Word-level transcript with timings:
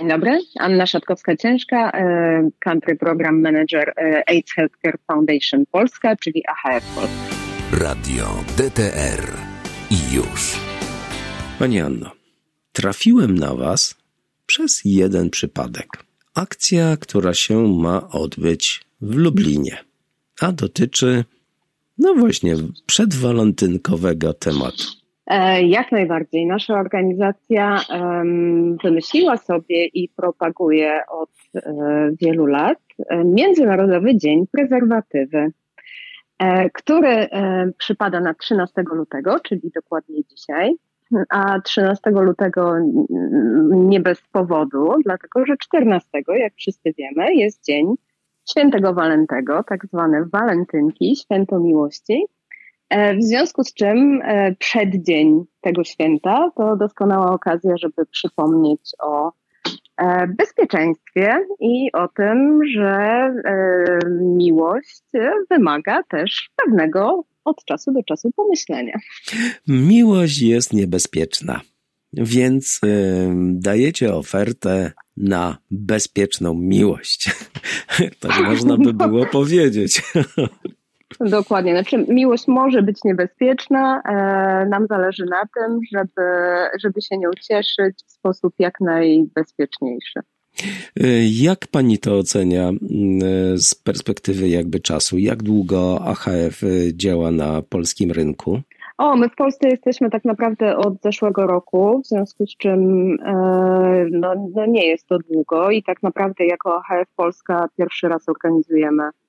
Dzień 0.00 0.08
dobry, 0.08 0.38
Anna 0.58 0.84
Szatkowska-Ciężka, 0.84 1.90
e, 1.94 2.50
Country 2.58 2.96
Program 2.96 3.40
Manager 3.40 3.92
e, 3.96 4.22
AIDS 4.26 4.52
Healthcare 4.52 4.98
Foundation 5.06 5.66
Polska, 5.70 6.16
czyli 6.16 6.42
AHF 6.46 6.94
Polska. 6.94 7.36
Radio 7.72 8.44
DTR 8.56 9.32
i 9.90 10.14
już. 10.14 10.60
Pani 11.58 11.80
Anno, 11.80 12.10
trafiłem 12.72 13.38
na 13.38 13.54
Was 13.54 13.94
przez 14.46 14.80
jeden 14.84 15.30
przypadek. 15.30 15.86
Akcja, 16.34 16.96
która 16.96 17.34
się 17.34 17.68
ma 17.68 18.08
odbyć 18.08 18.80
w 19.00 19.14
Lublinie, 19.14 19.76
a 20.40 20.52
dotyczy, 20.52 21.24
no 21.98 22.14
właśnie, 22.14 22.54
przedwalentynkowego 22.86 24.34
tematu. 24.34 24.84
E, 25.26 25.62
jak 25.62 25.92
najbardziej. 25.92 26.46
Nasza 26.46 26.74
organizacja 26.74 27.80
wymyśliła 28.82 29.36
sobie 29.36 29.86
i 29.86 30.08
propaguje 30.08 31.00
od 31.08 31.30
e, 31.56 31.72
wielu 32.20 32.46
lat 32.46 32.78
e, 33.08 33.24
Międzynarodowy 33.24 34.16
Dzień 34.16 34.46
Prezerwatywy, 34.52 35.52
który 36.72 37.28
przypada 37.78 38.20
na 38.20 38.34
13 38.34 38.82
lutego, 38.92 39.40
czyli 39.40 39.70
dokładnie 39.74 40.24
dzisiaj. 40.24 40.74
A 41.28 41.60
13 41.60 42.10
lutego 42.10 42.74
nie 43.70 44.00
bez 44.00 44.20
powodu, 44.32 44.94
dlatego 45.04 45.46
że 45.46 45.56
14, 45.56 46.08
jak 46.28 46.54
wszyscy 46.54 46.92
wiemy, 46.98 47.34
jest 47.34 47.64
dzień 47.64 47.94
świętego 48.50 48.94
Walentego, 48.94 49.62
tak 49.62 49.86
zwane 49.86 50.24
walentynki, 50.32 51.16
święto 51.16 51.60
miłości. 51.60 52.26
E, 52.88 53.16
w 53.16 53.22
związku 53.22 53.64
z 53.64 53.74
czym 53.74 54.22
e, 54.24 54.54
przeddzień 54.54 55.44
tego 55.60 55.84
święta 55.84 56.50
to 56.56 56.76
doskonała 56.76 57.32
okazja, 57.32 57.76
żeby 57.76 58.06
przypomnieć 58.10 58.90
o 58.98 59.32
e, 59.96 60.26
bezpieczeństwie 60.26 61.46
i 61.60 61.92
o 61.92 62.08
tym, 62.08 62.60
że 62.74 63.30
miłość 64.20 65.02
wymaga 65.50 66.02
też 66.02 66.50
pewnego 66.56 67.24
od 67.44 67.64
czasu 67.64 67.92
do 67.92 68.02
czasu 68.02 68.30
pomyślenia. 68.36 68.98
Miłość 69.68 70.42
jest 70.42 70.72
niebezpieczna, 70.72 71.60
więc 72.12 72.80
dajecie 73.52 74.14
ofertę 74.14 74.92
na 75.16 75.58
bezpieczną 75.70 76.54
miłość. 76.54 77.30
tak 78.20 78.40
można 78.44 78.76
by 78.76 78.94
było 78.94 79.26
powiedzieć. 79.26 80.02
Dokładnie. 81.20 81.72
Znaczy, 81.72 82.06
miłość 82.08 82.48
może 82.48 82.82
być 82.82 83.04
niebezpieczna. 83.04 84.02
E, 84.04 84.66
nam 84.66 84.86
zależy 84.86 85.24
na 85.24 85.42
tym, 85.56 85.80
żeby, 85.92 86.22
żeby 86.82 87.02
się 87.02 87.18
nią 87.18 87.30
cieszyć 87.42 87.94
w 88.06 88.12
sposób 88.12 88.54
jak 88.58 88.80
najbezpieczniejszy. 88.80 90.20
E, 91.00 91.06
jak 91.42 91.66
pani 91.66 91.98
to 91.98 92.18
ocenia 92.18 92.68
mm, 92.68 92.78
z 93.58 93.74
perspektywy 93.74 94.48
jakby 94.48 94.80
czasu? 94.80 95.18
Jak 95.18 95.42
długo 95.42 96.00
AHF 96.00 96.62
działa 96.92 97.30
na 97.30 97.62
polskim 97.62 98.10
rynku? 98.10 98.60
O, 98.98 99.16
my 99.16 99.28
w 99.28 99.34
Polsce 99.34 99.68
jesteśmy 99.68 100.10
tak 100.10 100.24
naprawdę 100.24 100.76
od 100.76 101.02
zeszłego 101.02 101.46
roku, 101.46 102.00
w 102.04 102.06
związku 102.06 102.46
z 102.46 102.56
czym 102.56 102.80
e, 103.26 104.06
no, 104.10 104.50
no 104.54 104.66
nie 104.66 104.86
jest 104.86 105.06
to 105.06 105.18
długo 105.18 105.70
i 105.70 105.82
tak 105.82 106.02
naprawdę 106.02 106.46
jako 106.46 106.76
AHF 106.76 107.08
Polska 107.16 107.68
pierwszy 107.76 108.08
raz 108.08 108.28
organizujemy 108.28 109.02
E, 109.02 109.25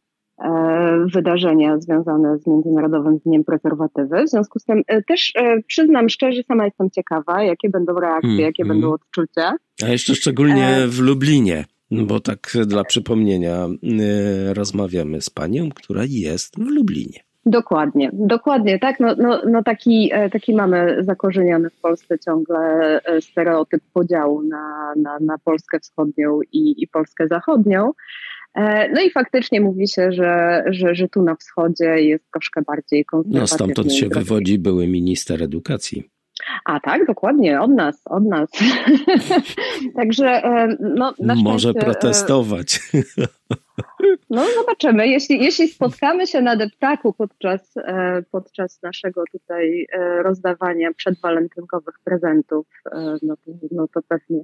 wydarzenia 1.13 1.79
związane 1.79 2.37
z 2.37 2.47
Międzynarodowym 2.47 3.17
Dniem 3.25 3.43
Prezerwatywy. 3.43 4.23
W 4.23 4.29
związku 4.29 4.59
z 4.59 4.65
tym 4.65 4.83
e, 4.87 5.01
też 5.01 5.33
e, 5.35 5.61
przyznam 5.67 6.09
szczerze, 6.09 6.43
sama 6.43 6.65
jestem 6.65 6.91
ciekawa, 6.91 7.43
jakie 7.43 7.69
będą 7.69 7.99
reakcje, 7.99 8.29
mm, 8.29 8.41
jakie 8.41 8.63
mm. 8.63 8.75
będą 8.77 8.93
odczucia. 8.93 9.53
A 9.85 9.87
jeszcze 9.87 10.15
szczególnie 10.15 10.77
w 10.87 10.99
Lublinie. 10.99 11.65
Bo 11.91 12.19
tak 12.19 12.53
dla 12.65 12.83
przypomnienia 12.83 13.67
rozmawiamy 14.53 15.21
z 15.21 15.29
panią, 15.29 15.69
która 15.75 16.01
jest 16.07 16.55
w 16.55 16.69
Lublinie. 16.69 17.19
Dokładnie, 17.45 18.09
dokładnie, 18.13 18.79
tak. 18.79 18.99
No, 18.99 19.15
no, 19.17 19.41
no 19.49 19.63
taki, 19.63 20.11
taki 20.31 20.55
mamy 20.55 20.97
zakorzeniony 20.99 21.69
w 21.69 21.81
Polsce 21.81 22.19
ciągle 22.19 22.59
stereotyp 23.19 23.81
podziału 23.93 24.43
na, 24.43 24.93
na, 24.95 25.17
na 25.21 25.37
Polskę 25.37 25.79
wschodnią 25.79 26.39
i, 26.51 26.83
i 26.83 26.87
Polskę 26.87 27.27
zachodnią. 27.27 27.91
E, 28.57 28.89
no 28.89 29.01
i 29.01 29.11
faktycznie 29.11 29.61
mówi 29.61 29.87
się, 29.87 30.11
że, 30.11 30.63
że, 30.69 30.95
że 30.95 31.09
tu 31.09 31.21
na 31.21 31.35
wschodzie 31.35 31.85
jest 31.85 32.31
troszkę 32.31 32.61
bardziej 32.61 33.05
konserwatywny. 33.05 33.39
No 33.39 33.47
stamtąd 33.47 33.93
się 33.93 34.07
wywodzi 34.07 34.59
były 34.59 34.87
minister 34.87 35.43
edukacji. 35.43 36.09
A 36.65 36.79
tak, 36.79 37.05
dokładnie, 37.05 37.61
od 37.61 37.71
nas, 37.71 38.01
od 38.05 38.25
nas. 38.25 38.49
Także 39.97 40.25
e, 40.25 40.77
no, 40.79 41.13
Może 41.19 41.69
szczęście, 41.69 41.85
protestować. 41.85 42.79
No 44.29 44.45
zobaczymy. 44.59 45.07
Jeśli, 45.07 45.43
jeśli 45.43 45.67
spotkamy 45.67 46.27
się 46.27 46.41
na 46.41 46.55
deptaku 46.55 47.13
podczas, 47.13 47.77
e, 47.77 48.23
podczas 48.31 48.81
naszego 48.81 49.23
tutaj 49.31 49.87
rozdawania 50.23 50.93
przedwalentynkowych 50.93 51.95
prezentów, 52.03 52.67
no 53.21 53.35
to, 53.35 53.51
no 53.71 53.87
to 53.87 54.01
pewnie 54.07 54.43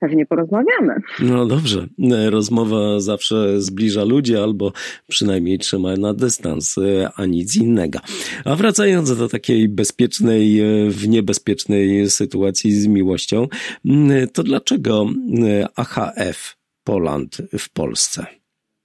pewnie 0.00 0.26
porozmawiamy. 0.26 0.94
No 1.20 1.46
dobrze. 1.46 1.86
Rozmowa 2.30 3.00
zawsze 3.00 3.60
zbliża 3.60 4.04
ludzi 4.04 4.36
albo 4.36 4.72
przynajmniej 5.08 5.58
trzyma 5.58 5.96
na 5.96 6.14
dystans, 6.14 6.76
a 7.16 7.26
nic 7.26 7.56
innego. 7.56 7.98
A 8.44 8.56
wracając 8.56 9.18
do 9.18 9.28
takiej 9.28 9.68
bezpiecznej, 9.68 10.60
w 10.90 11.08
niebezpiecznej 11.08 12.10
sytuacji 12.10 12.72
z 12.72 12.86
miłością, 12.86 13.48
to 14.32 14.42
dlaczego 14.42 15.06
AHF 15.76 16.56
Poland 16.84 17.36
w 17.58 17.72
Polsce? 17.72 18.26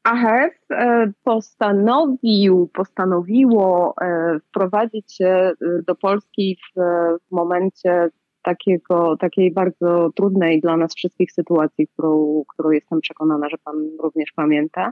AHF 0.03 0.53
e, 0.71 1.11
postanowił, 1.23 2.69
postanowiło 2.73 3.93
e, 4.01 4.39
wprowadzić 4.49 5.15
się 5.15 5.25
e, 5.25 5.53
do 5.87 5.95
Polski 5.95 6.57
w 6.75 7.31
momencie 7.31 8.09
takiego, 8.43 9.17
takiej 9.17 9.51
bardzo 9.51 10.09
trudnej 10.15 10.61
dla 10.61 10.77
nas 10.77 10.95
wszystkich 10.95 11.31
sytuacji, 11.31 11.87
którą, 11.87 12.43
którą 12.47 12.71
jestem 12.71 13.01
przekonana, 13.01 13.49
że 13.49 13.57
Pan 13.57 13.75
również 13.99 14.31
pamięta. 14.31 14.91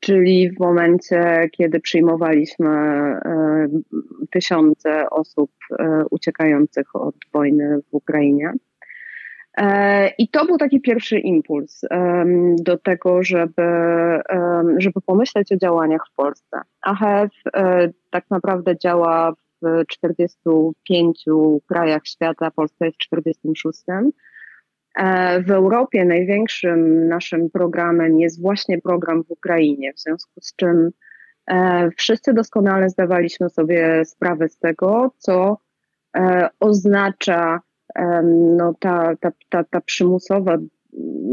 Czyli 0.00 0.50
w 0.50 0.60
momencie, 0.60 1.48
kiedy 1.52 1.80
przyjmowaliśmy 1.80 2.68
e, 2.68 3.68
tysiące 4.30 5.10
osób 5.10 5.50
e, 5.78 6.04
uciekających 6.10 6.96
od 6.96 7.14
wojny 7.32 7.78
w 7.90 7.94
Ukrainie. 7.94 8.52
E, 9.56 10.08
I 10.18 10.28
to 10.28 10.46
był 10.46 10.58
taki 10.58 10.80
pierwszy 10.80 11.18
impuls 11.18 11.80
do 12.58 12.78
tego, 12.78 13.22
żeby, 13.22 13.62
żeby 14.78 15.00
pomyśleć 15.06 15.52
o 15.52 15.56
działaniach 15.56 16.02
w 16.12 16.14
Polsce. 16.14 16.60
AHF 16.82 17.30
tak 18.10 18.24
naprawdę 18.30 18.78
działa 18.78 19.34
w 19.62 19.86
45 19.88 21.24
krajach 21.68 22.06
świata, 22.06 22.50
Polska 22.50 22.86
jest 22.86 22.96
w 22.96 23.00
46. 23.00 23.82
E, 24.96 25.42
w 25.42 25.50
Europie 25.50 26.04
największym 26.04 27.08
naszym 27.08 27.50
programem 27.50 28.18
jest 28.18 28.42
właśnie 28.42 28.80
program 28.80 29.24
w 29.24 29.30
Ukrainie, 29.30 29.92
w 29.92 30.00
związku 30.00 30.40
z 30.40 30.56
czym 30.56 30.90
e, 31.46 31.90
wszyscy 31.96 32.32
doskonale 32.32 32.90
zdawaliśmy 32.90 33.50
sobie 33.50 34.04
sprawę 34.04 34.48
z 34.48 34.58
tego, 34.58 35.10
co 35.18 35.58
e, 36.16 36.48
oznacza 36.60 37.60
no, 38.56 38.74
ta, 38.80 39.16
ta, 39.20 39.32
ta, 39.48 39.64
ta 39.64 39.80
przymusowa 39.80 40.58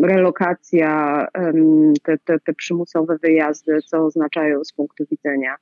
relokacja, 0.04 1.28
te, 2.04 2.18
te, 2.18 2.40
te 2.40 2.54
przymusowe 2.54 3.18
wyjazdy, 3.18 3.82
co 3.82 4.06
oznaczają 4.06 4.64
z 4.64 4.74
punktu 4.74 5.04
widzenia 5.12 5.56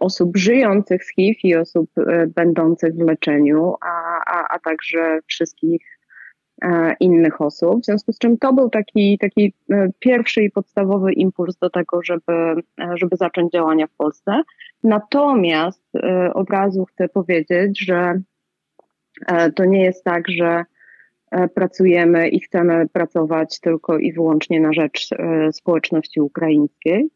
osób 0.00 0.36
żyjących 0.36 1.04
z 1.04 1.14
HIV 1.14 1.34
i 1.44 1.56
osób 1.56 1.90
e, 1.98 2.26
będących 2.26 2.94
w 2.94 3.00
leczeniu, 3.00 3.74
a, 3.80 4.20
a, 4.26 4.54
a 4.54 4.58
także 4.58 5.18
wszystkich 5.26 5.98
e, 6.62 6.94
innych 7.00 7.40
osób. 7.40 7.82
W 7.82 7.84
związku 7.84 8.12
z 8.12 8.18
czym 8.18 8.38
to 8.38 8.52
był 8.52 8.70
taki, 8.70 9.18
taki 9.18 9.52
pierwszy 9.98 10.42
i 10.42 10.50
podstawowy 10.50 11.12
impuls 11.12 11.56
do 11.56 11.70
tego, 11.70 12.02
żeby, 12.02 12.62
żeby 12.94 13.16
zacząć 13.16 13.52
działania 13.52 13.86
w 13.86 13.96
Polsce. 13.96 14.42
Natomiast 14.84 15.92
od 16.34 16.50
razu 16.50 16.84
chcę 16.84 17.08
powiedzieć, 17.08 17.84
że 17.84 18.20
to 19.54 19.64
nie 19.64 19.84
jest 19.84 20.04
tak, 20.04 20.28
że 20.28 20.64
pracujemy 21.54 22.28
i 22.28 22.40
chcemy 22.40 22.88
pracować 22.92 23.60
tylko 23.60 23.98
i 23.98 24.12
wyłącznie 24.12 24.60
na 24.60 24.72
rzecz 24.72 25.08
społeczności 25.52 26.20
ukraińskiej. 26.20 27.10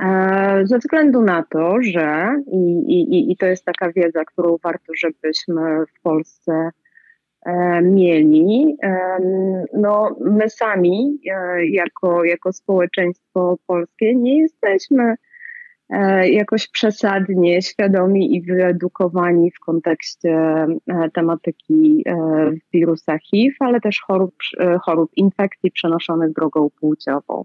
E, 0.00 0.66
ze 0.66 0.78
względu 0.78 1.22
na 1.22 1.42
to, 1.42 1.76
że 1.82 2.36
i, 2.52 2.56
i, 2.88 3.32
i 3.32 3.36
to 3.36 3.46
jest 3.46 3.64
taka 3.64 3.92
wiedza, 3.92 4.24
którą 4.24 4.56
warto, 4.62 4.92
żebyśmy 4.96 5.86
w 5.86 6.02
Polsce 6.02 6.70
e, 7.46 7.82
mieli. 7.82 8.76
E, 8.82 9.18
no, 9.74 10.16
my 10.20 10.50
sami, 10.50 11.18
jako, 11.62 12.24
jako 12.24 12.52
społeczeństwo 12.52 13.58
polskie, 13.66 14.14
nie 14.14 14.38
jesteśmy 14.38 15.14
jakoś 16.24 16.68
przesadnie 16.68 17.62
świadomi 17.62 18.36
i 18.36 18.42
wyedukowani 18.42 19.50
w 19.50 19.60
kontekście 19.60 20.66
tematyki 21.14 22.04
wirusa 22.72 23.18
HIV, 23.18 23.56
ale 23.60 23.80
też 23.80 24.00
chorób, 24.00 24.34
chorób 24.82 25.10
infekcji 25.16 25.70
przenoszonych 25.70 26.32
drogą 26.32 26.70
płciową. 26.80 27.44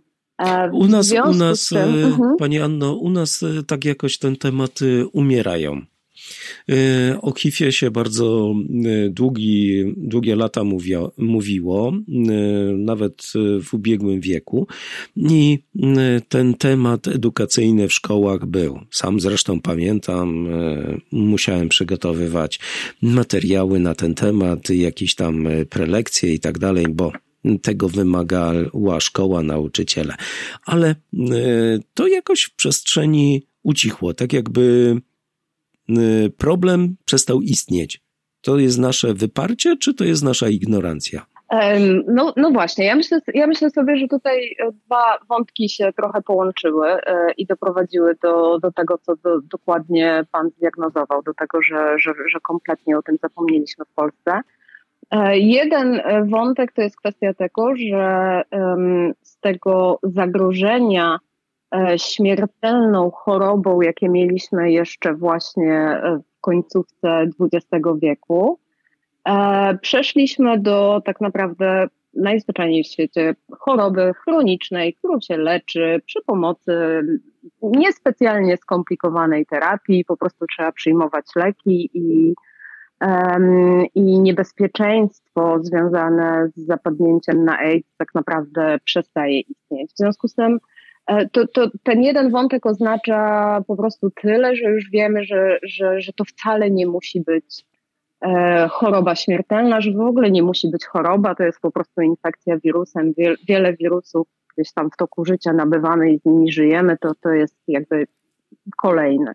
U 0.72 0.88
nas, 0.88 1.14
u 1.26 1.34
nas 1.34 1.70
tym, 1.70 1.80
uh-huh. 1.80 2.36
Pani 2.40 2.60
Anno, 2.60 2.94
u 2.94 3.10
nas 3.10 3.46
tak 3.68 3.86
jakoś 3.86 4.18
ten 4.18 4.36
temat 4.36 4.80
umierają. 5.14 5.82
E, 6.70 7.22
o 7.22 7.34
Kifie 7.34 7.72
się 7.72 7.92
bardzo 7.92 8.54
e, 8.86 9.10
długi, 9.10 9.84
długie 9.98 10.36
lata 10.36 10.64
mówio, 10.64 11.12
mówiło, 11.18 11.94
e, 11.94 12.32
nawet 12.78 13.24
w 13.64 13.74
ubiegłym 13.74 14.22
wieku. 14.22 14.68
I 15.16 15.60
ten 16.30 16.54
temat 16.54 17.08
edukacyjny 17.08 17.88
w 17.88 17.94
szkołach 17.94 18.46
był. 18.46 18.80
Sam 18.92 19.20
zresztą 19.20 19.62
pamiętam, 19.62 20.48
musiałem 21.12 21.70
przygotowywać 21.70 22.60
materiały 23.02 23.80
na 23.80 23.96
ten 23.96 24.16
temat, 24.16 24.70
jakieś 24.70 25.16
tam 25.16 25.48
prelekcje 25.70 26.34
i 26.34 26.40
tak 26.40 26.60
dalej, 26.60 26.86
bo 26.90 27.12
tego 27.62 27.90
wymagała 27.90 29.00
szkoła, 29.00 29.42
nauczyciele. 29.42 30.16
Ale 30.66 30.96
to 31.94 32.08
jakoś 32.08 32.44
w 32.44 32.56
przestrzeni 32.56 33.48
ucichło, 33.64 34.14
tak 34.14 34.34
jakby 34.34 34.96
Y, 35.90 36.32
problem 36.38 36.96
przestał 37.06 37.42
istnieć. 37.42 38.02
To 38.42 38.58
jest 38.58 38.80
nasze 38.80 39.14
wyparcie, 39.14 39.78
czy 39.78 39.94
to 39.94 40.04
jest 40.04 40.24
nasza 40.24 40.50
ignorancja? 40.50 41.26
No, 42.08 42.34
no 42.38 42.52
właśnie, 42.52 42.86
ja 42.86 42.96
myślę, 42.96 43.20
ja 43.34 43.48
myślę 43.48 43.70
sobie, 43.70 43.98
że 43.98 44.08
tutaj 44.08 44.56
e, 44.60 44.72
dwa 44.86 45.18
wątki 45.30 45.70
się 45.70 45.94
trochę 45.98 46.22
połączyły 46.22 46.88
e, 46.88 47.32
i 47.38 47.46
doprowadziły 47.46 48.16
do, 48.24 48.60
do 48.60 48.72
tego, 48.72 48.98
co 48.98 49.16
do, 49.16 49.42
dokładnie 49.42 50.24
Pan 50.32 50.50
zdiagnozował, 50.50 51.24
do 51.24 51.34
tego, 51.34 51.62
że, 51.62 51.96
że, 52.00 52.14
że 52.32 52.40
kompletnie 52.40 52.98
o 52.98 53.02
tym 53.02 53.18
zapomnieliśmy 53.22 53.86
w 53.86 53.94
Polsce. 53.96 54.42
E, 55.12 55.38
jeden 55.38 56.02
wątek 56.26 56.72
to 56.72 56.82
jest 56.82 56.98
kwestia 56.98 57.34
tego, 57.34 57.76
że 57.76 58.42
z 59.22 59.40
tego 59.40 60.00
zagrożenia 60.04 61.20
E, 61.76 62.00
śmiertelną 62.00 63.12
chorobą, 63.12 63.82
jakie 63.82 64.10
mieliśmy 64.10 64.72
jeszcze 64.72 65.14
właśnie 65.14 65.74
e, 65.74 66.20
w 66.38 66.42
końcówce 66.42 67.28
XX 67.40 67.88
wieku, 68.02 68.60
e, 69.26 69.78
przeszliśmy 69.82 70.60
do 70.60 71.02
tak 71.06 71.22
naprawdę 71.22 71.88
najzwyczajniej 72.14 72.84
w 72.84 72.88
świecie 72.88 73.36
choroby 73.60 74.14
chronicznej, 74.14 74.94
którą 74.94 75.20
się 75.22 75.38
leczy 75.38 76.02
przy 76.06 76.22
pomocy 76.26 77.02
niespecjalnie 77.62 78.58
skomplikowanej 78.58 79.46
terapii, 79.46 80.06
po 80.06 80.18
prostu 80.18 80.46
trzeba 80.48 80.72
przyjmować 80.72 81.26
leki 81.36 81.90
i, 81.94 82.34
i 83.96 84.02
niebezpieczeństwo 84.02 85.58
związane 85.62 86.50
z 86.56 86.66
zapadnięciem 86.66 87.46
na 87.46 87.60
AIDS 87.60 87.96
tak 87.98 88.16
naprawdę 88.16 88.78
przestaje 88.84 89.40
istnieć. 89.40 89.92
W 89.94 89.98
związku 89.98 90.28
z 90.28 90.36
tym 90.36 90.60
E, 91.08 91.30
to, 91.30 91.48
to 91.48 91.70
ten 91.84 92.04
jeden 92.04 92.32
wątek 92.32 92.66
oznacza 92.66 93.62
po 93.68 93.76
prostu 93.76 94.10
tyle, 94.22 94.56
że 94.56 94.70
już 94.70 94.90
wiemy, 94.90 95.24
że, 95.24 95.58
że, 95.64 96.02
że 96.02 96.14
to 96.14 96.26
wcale 96.26 96.72
nie 96.72 96.88
musi 96.88 97.22
być 97.22 97.66
e, 98.22 98.68
choroba 98.72 99.16
śmiertelna, 99.16 99.82
że 99.82 99.92
w 99.92 100.00
ogóle 100.00 100.32
nie 100.32 100.44
musi 100.44 100.72
być 100.72 100.86
choroba, 100.86 101.36
to 101.36 101.44
jest 101.44 101.60
po 101.60 101.72
prostu 101.72 102.02
infekcja 102.02 102.58
wirusem. 102.60 103.14
wiele 103.48 103.74
wirusów 103.74 104.28
gdzieś 104.58 104.74
tam 104.74 104.90
w 104.92 104.98
toku 104.98 105.26
życia 105.26 105.54
nabywamy 105.54 106.12
i 106.12 106.20
z 106.20 106.26
nimi 106.26 106.52
żyjemy, 106.52 106.98
to, 106.98 107.12
to 107.22 107.30
jest 107.30 107.56
jakby 107.68 108.08
kolejny. 108.78 109.32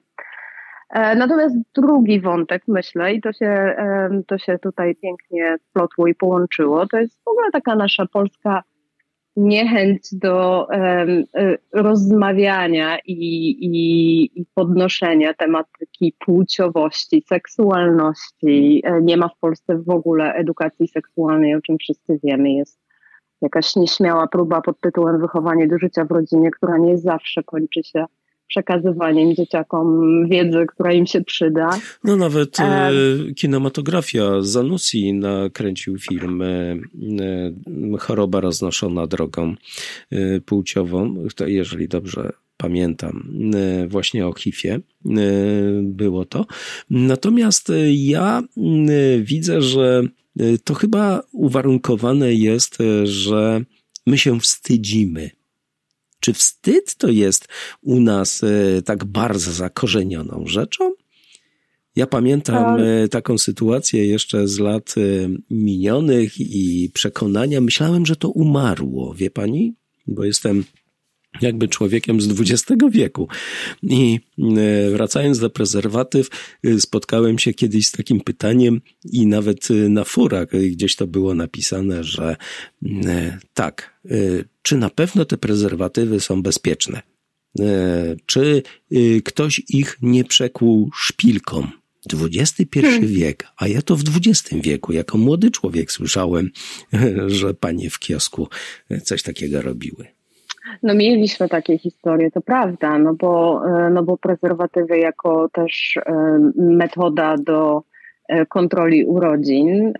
E, 0.90 1.16
natomiast 1.16 1.56
drugi 1.74 2.20
wątek, 2.20 2.62
myślę, 2.68 3.14
i 3.14 3.20
to 3.20 3.32
się, 3.32 3.74
to 4.26 4.38
się 4.38 4.58
tutaj 4.58 4.96
pięknie 4.96 5.56
splotło 5.68 6.06
i 6.06 6.14
połączyło, 6.14 6.86
to 6.86 6.98
jest 6.98 7.18
w 7.24 7.28
ogóle 7.28 7.50
taka 7.50 7.76
nasza 7.76 8.06
polska 8.06 8.62
niechęć 9.36 10.08
do 10.12 10.66
um, 10.70 11.24
rozmawiania 11.72 12.98
i, 12.98 13.12
i, 13.50 14.40
i, 14.40 14.46
podnoszenia 14.54 15.34
tematyki 15.34 16.14
płciowości, 16.18 17.22
seksualności. 17.28 18.82
E, 18.84 19.02
nie 19.02 19.16
ma 19.16 19.28
w 19.28 19.38
Polsce 19.38 19.78
w 19.78 19.90
ogóle 19.90 20.34
edukacji 20.34 20.88
seksualnej, 20.88 21.54
o 21.54 21.60
czym 21.60 21.78
wszyscy 21.78 22.20
wiemy. 22.24 22.52
Jest 22.52 22.80
jakaś 23.42 23.76
nieśmiała 23.76 24.26
próba 24.26 24.60
pod 24.60 24.80
tytułem 24.80 25.20
wychowanie 25.20 25.68
do 25.68 25.78
życia 25.78 26.04
w 26.04 26.10
rodzinie, 26.10 26.50
która 26.50 26.78
nie 26.78 26.98
zawsze 26.98 27.42
kończy 27.42 27.82
się 27.84 28.04
przekazywaniem 28.50 29.34
dzieciakom 29.34 30.00
wiedzy, 30.28 30.66
która 30.68 30.92
im 30.92 31.06
się 31.06 31.24
przyda. 31.24 31.70
No 32.04 32.16
nawet 32.16 32.60
e, 32.60 32.90
kinematografia 33.36 34.22
Zanussi 34.40 35.12
nakręcił 35.14 35.98
film 35.98 36.42
e, 36.42 36.46
e, 36.46 36.78
Choroba 37.98 38.40
roznoszona 38.40 39.06
drogą 39.06 39.54
e, 40.10 40.40
płciową, 40.40 41.14
jeżeli 41.46 41.88
dobrze 41.88 42.32
pamiętam, 42.56 43.32
właśnie 43.88 44.26
o 44.26 44.32
HIV-ie 44.32 44.80
było 45.82 46.24
to. 46.24 46.46
Natomiast 46.90 47.72
ja 47.92 48.42
widzę, 49.20 49.62
że 49.62 50.02
to 50.64 50.74
chyba 50.74 51.22
uwarunkowane 51.32 52.34
jest, 52.34 52.78
że 53.04 53.64
my 54.06 54.18
się 54.18 54.40
wstydzimy 54.40 55.30
czy 56.20 56.32
wstyd 56.32 56.94
to 56.94 57.08
jest 57.08 57.48
u 57.82 58.00
nas 58.00 58.42
e, 58.44 58.82
tak 58.82 59.04
bardzo 59.04 59.52
zakorzenioną 59.52 60.44
rzeczą? 60.46 60.92
Ja 61.96 62.06
pamiętam 62.06 62.64
tak. 62.64 62.80
e, 62.80 63.08
taką 63.08 63.38
sytuację 63.38 64.06
jeszcze 64.06 64.48
z 64.48 64.58
lat 64.58 64.94
e, 64.96 65.00
minionych 65.50 66.40
i 66.40 66.90
przekonania. 66.94 67.60
Myślałem, 67.60 68.06
że 68.06 68.16
to 68.16 68.28
umarło, 68.28 69.14
wie 69.14 69.30
pani? 69.30 69.74
Bo 70.06 70.24
jestem 70.24 70.64
jakby 71.40 71.68
człowiekiem 71.68 72.20
z 72.20 72.40
XX 72.40 72.82
wieku. 72.90 73.28
I 73.82 74.20
wracając 74.92 75.38
do 75.38 75.50
prezerwatyw, 75.50 76.28
spotkałem 76.78 77.38
się 77.38 77.54
kiedyś 77.54 77.86
z 77.86 77.92
takim 77.92 78.20
pytaniem 78.20 78.80
i 79.12 79.26
nawet 79.26 79.68
na 79.88 80.04
furach 80.04 80.48
gdzieś 80.48 80.96
to 80.96 81.06
było 81.06 81.34
napisane, 81.34 82.04
że 82.04 82.36
tak, 83.54 83.89
czy 84.62 84.76
na 84.76 84.90
pewno 84.90 85.24
te 85.24 85.38
prezerwatywy 85.38 86.20
są 86.20 86.42
bezpieczne? 86.42 87.02
Czy 88.26 88.62
ktoś 89.24 89.62
ich 89.68 89.96
nie 90.02 90.24
przekłuł 90.24 90.90
szpilką? 90.94 91.66
XXI 92.12 92.80
hmm. 92.80 93.06
wiek, 93.06 93.46
a 93.58 93.68
ja 93.68 93.82
to 93.82 93.96
w 93.96 94.00
XX 94.00 94.62
wieku, 94.62 94.92
jako 94.92 95.18
młody 95.18 95.50
człowiek 95.50 95.92
słyszałem, 95.92 96.50
że 97.26 97.54
panie 97.54 97.90
w 97.90 97.98
kiosku 97.98 98.48
coś 99.04 99.22
takiego 99.22 99.62
robiły. 99.62 100.06
No 100.82 100.94
mieliśmy 100.94 101.48
takie 101.48 101.78
historie, 101.78 102.30
to 102.30 102.40
prawda, 102.40 102.98
no 102.98 103.14
bo, 103.14 103.62
no 103.90 104.02
bo 104.02 104.16
prezerwatywy 104.16 104.98
jako 104.98 105.48
też 105.52 105.98
metoda 106.56 107.36
do 107.36 107.82
kontroli 108.48 109.04
urodzin, 109.04 109.92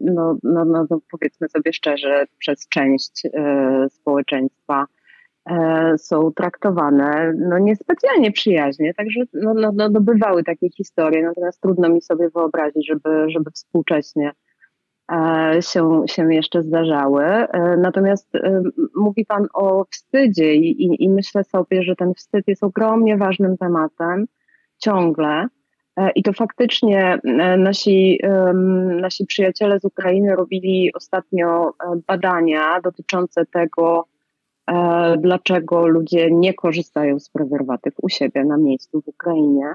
no, 0.00 0.36
no, 0.42 0.64
no, 0.64 0.86
no 0.90 1.00
powiedzmy 1.10 1.48
sobie 1.48 1.72
szczerze, 1.72 2.24
przez 2.38 2.68
część 2.68 3.22
społeczeństwa 3.88 4.86
są 5.96 6.32
traktowane 6.32 7.32
no 7.38 7.58
niespecjalnie 7.58 8.32
przyjaźnie, 8.32 8.94
także 8.94 9.20
no, 9.32 9.54
no, 9.54 9.88
no, 9.90 10.00
bywały 10.00 10.44
takie 10.44 10.70
historie, 10.70 11.22
natomiast 11.22 11.60
trudno 11.60 11.88
mi 11.88 12.00
sobie 12.02 12.28
wyobrazić, 12.34 12.86
żeby, 12.86 13.30
żeby 13.30 13.50
współcześnie 13.50 14.32
E, 15.10 15.62
się, 15.62 16.02
się 16.06 16.34
jeszcze 16.34 16.62
zdarzały. 16.62 17.24
E, 17.24 17.76
natomiast 17.76 18.34
e, 18.34 18.62
mówi 18.96 19.26
Pan 19.26 19.46
o 19.54 19.84
wstydzie 19.90 20.54
i, 20.54 20.82
i, 20.82 21.04
i 21.04 21.08
myślę 21.08 21.44
sobie, 21.44 21.82
że 21.82 21.96
ten 21.96 22.14
wstyd 22.14 22.48
jest 22.48 22.64
ogromnie 22.64 23.16
ważnym 23.16 23.56
tematem 23.56 24.26
ciągle. 24.78 25.46
I 26.14 26.22
to 26.22 26.32
faktycznie 26.32 27.18
nasi, 27.58 28.18
nasi 29.00 29.26
przyjaciele 29.26 29.80
z 29.80 29.84
Ukrainy 29.84 30.36
robili 30.36 30.90
ostatnio 30.94 31.72
badania 32.06 32.80
dotyczące 32.80 33.46
tego, 33.46 34.04
dlaczego 35.18 35.86
ludzie 35.86 36.30
nie 36.30 36.54
korzystają 36.54 37.20
z 37.20 37.30
prezerwatyw 37.30 37.94
u 38.02 38.08
siebie 38.08 38.44
na 38.44 38.56
miejscu 38.56 39.02
w 39.02 39.08
Ukrainie. 39.08 39.74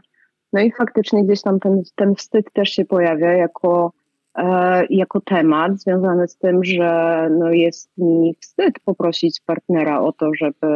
No 0.54 0.62
i 0.62 0.72
faktycznie 0.72 1.24
gdzieś 1.24 1.42
tam 1.42 1.60
ten, 1.60 1.84
ten 1.96 2.16
wstyd 2.16 2.54
też 2.54 2.70
się 2.70 2.86
pojawia 2.86 3.34
jako 3.34 3.92
E, 4.36 4.86
jako 4.90 5.22
temat 5.22 5.80
związany 5.80 6.28
z 6.28 6.38
tym, 6.38 6.64
że 6.64 7.28
no 7.32 7.52
jest 7.52 7.98
mi 7.98 8.36
wstyd 8.42 8.80
poprosić 8.86 9.42
partnera 9.46 10.02
o 10.02 10.12
to, 10.12 10.32
żeby, 10.40 10.68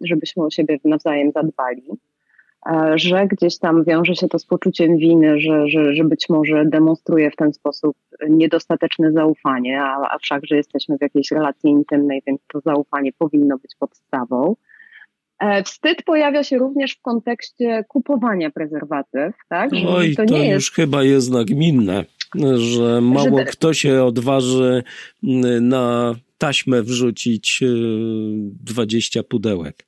żebyśmy 0.00 0.44
o 0.44 0.50
siebie 0.50 0.78
nawzajem 0.84 1.32
zadbali, 1.32 1.82
e, 1.90 1.96
że 2.94 3.26
gdzieś 3.26 3.58
tam 3.58 3.84
wiąże 3.84 4.14
się 4.14 4.28
to 4.28 4.38
z 4.38 4.46
poczuciem 4.46 4.96
winy, 4.96 5.40
że, 5.40 5.68
że, 5.68 5.94
że 5.94 6.04
być 6.04 6.28
może 6.28 6.64
demonstruje 6.66 7.30
w 7.30 7.36
ten 7.36 7.52
sposób 7.52 7.96
niedostateczne 8.28 9.12
zaufanie, 9.12 9.82
a, 9.82 10.14
a 10.14 10.18
wszakże 10.18 10.56
jesteśmy 10.56 10.98
w 10.98 11.02
jakiejś 11.02 11.30
relacji 11.30 11.70
intymnej, 11.70 12.22
więc 12.26 12.40
to 12.52 12.60
zaufanie 12.60 13.12
powinno 13.18 13.58
być 13.58 13.72
podstawą. 13.78 14.56
Wstyd 15.64 16.02
pojawia 16.02 16.44
się 16.44 16.58
również 16.58 16.96
w 16.96 17.02
kontekście 17.02 17.84
kupowania 17.88 18.50
prezerwatyw, 18.50 19.34
tak? 19.48 19.70
Oj, 19.88 20.16
to, 20.16 20.24
to 20.24 20.36
już 20.36 20.46
jest... 20.46 20.72
chyba 20.72 21.02
jest 21.02 21.32
nagminne, 21.32 22.04
że 22.56 23.00
mało 23.00 23.38
że... 23.38 23.44
kto 23.44 23.74
się 23.74 24.04
odważy 24.04 24.82
na 25.60 26.14
taśmę 26.38 26.82
wrzucić 26.82 27.64
20 28.64 29.22
pudełek. 29.22 29.86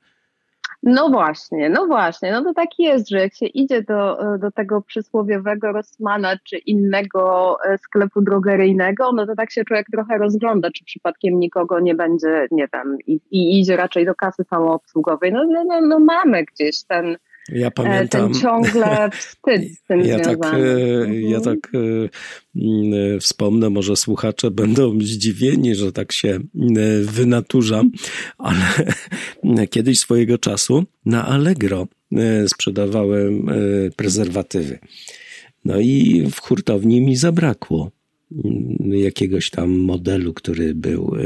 No 0.88 1.08
właśnie, 1.08 1.70
no 1.70 1.86
właśnie. 1.86 2.32
No 2.32 2.44
to 2.44 2.54
tak 2.54 2.68
jest, 2.78 3.08
że 3.08 3.18
jak 3.18 3.34
się 3.34 3.46
idzie 3.46 3.82
do, 3.82 4.18
do 4.38 4.50
tego 4.50 4.82
przysłowiowego 4.82 5.72
Rossmana 5.72 6.36
czy 6.44 6.56
innego 6.56 7.56
e, 7.64 7.78
sklepu 7.78 8.22
drogeryjnego, 8.22 9.12
no 9.12 9.26
to 9.26 9.34
tak 9.34 9.52
się 9.52 9.64
człowiek 9.64 9.86
trochę 9.92 10.18
rozgląda, 10.18 10.70
czy 10.70 10.84
przypadkiem 10.84 11.40
nikogo 11.40 11.80
nie 11.80 11.94
będzie, 11.94 12.46
nie 12.50 12.68
wiem, 12.72 12.98
i, 13.06 13.20
i 13.30 13.60
idzie 13.60 13.76
raczej 13.76 14.06
do 14.06 14.14
kasy 14.14 14.44
samoobsługowej. 14.44 15.32
No, 15.32 15.44
no, 15.44 15.64
no, 15.64 15.80
no 15.80 15.98
mamy 15.98 16.44
gdzieś 16.44 16.84
ten, 16.84 17.16
ja 17.52 17.70
pamiętam. 17.70 18.32
Ten 18.32 18.42
ciągle 18.42 19.10
wstyd 19.18 19.74
z 19.74 19.82
tym 19.82 20.00
ja 20.00 20.18
związany. 20.18 20.38
Tak, 20.38 20.60
ja 21.28 21.40
tak 21.40 21.72
mm, 21.74 23.20
wspomnę, 23.20 23.70
może 23.70 23.96
słuchacze 23.96 24.50
będą 24.50 25.00
zdziwieni, 25.00 25.74
że 25.74 25.92
tak 25.92 26.12
się 26.12 26.38
wynaturzam, 27.02 27.90
ale 28.38 28.64
kiedyś 29.70 29.98
swojego 29.98 30.38
czasu 30.38 30.84
na 31.06 31.26
Allegro 31.26 31.86
sprzedawałem 32.46 33.46
prezerwatywy. 33.96 34.78
No 35.64 35.80
i 35.80 36.26
w 36.30 36.40
hurtowni 36.40 37.00
mi 37.00 37.16
zabrakło 37.16 37.90
jakiegoś 38.80 39.50
tam 39.50 39.70
modelu, 39.70 40.34
który 40.34 40.74
był 40.74 41.16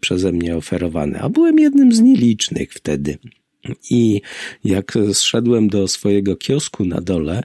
przeze 0.00 0.32
mnie 0.32 0.56
oferowany, 0.56 1.20
a 1.20 1.28
byłem 1.28 1.58
jednym 1.58 1.92
z 1.92 2.00
nielicznych 2.00 2.72
wtedy. 2.72 3.18
I 3.90 4.20
jak 4.64 4.98
zszedłem 5.12 5.68
do 5.68 5.88
swojego 5.88 6.36
kiosku 6.36 6.84
na 6.84 7.00
dole 7.00 7.42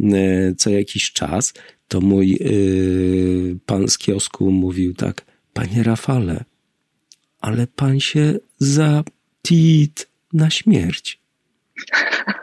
e, 0.00 0.54
co 0.54 0.70
jakiś 0.70 1.12
czas, 1.12 1.54
to 1.88 2.00
mój 2.00 2.28
yy, 2.40 3.56
pan 3.66 3.88
z 3.88 3.98
kiosku 3.98 4.50
mówił 4.50 4.94
tak, 4.94 5.24
panie 5.52 5.82
Rafale, 5.82 6.44
ale 7.40 7.66
pan 7.66 8.00
się 8.00 8.34
zatit 8.58 10.08
na 10.32 10.50
śmierć. 10.50 11.20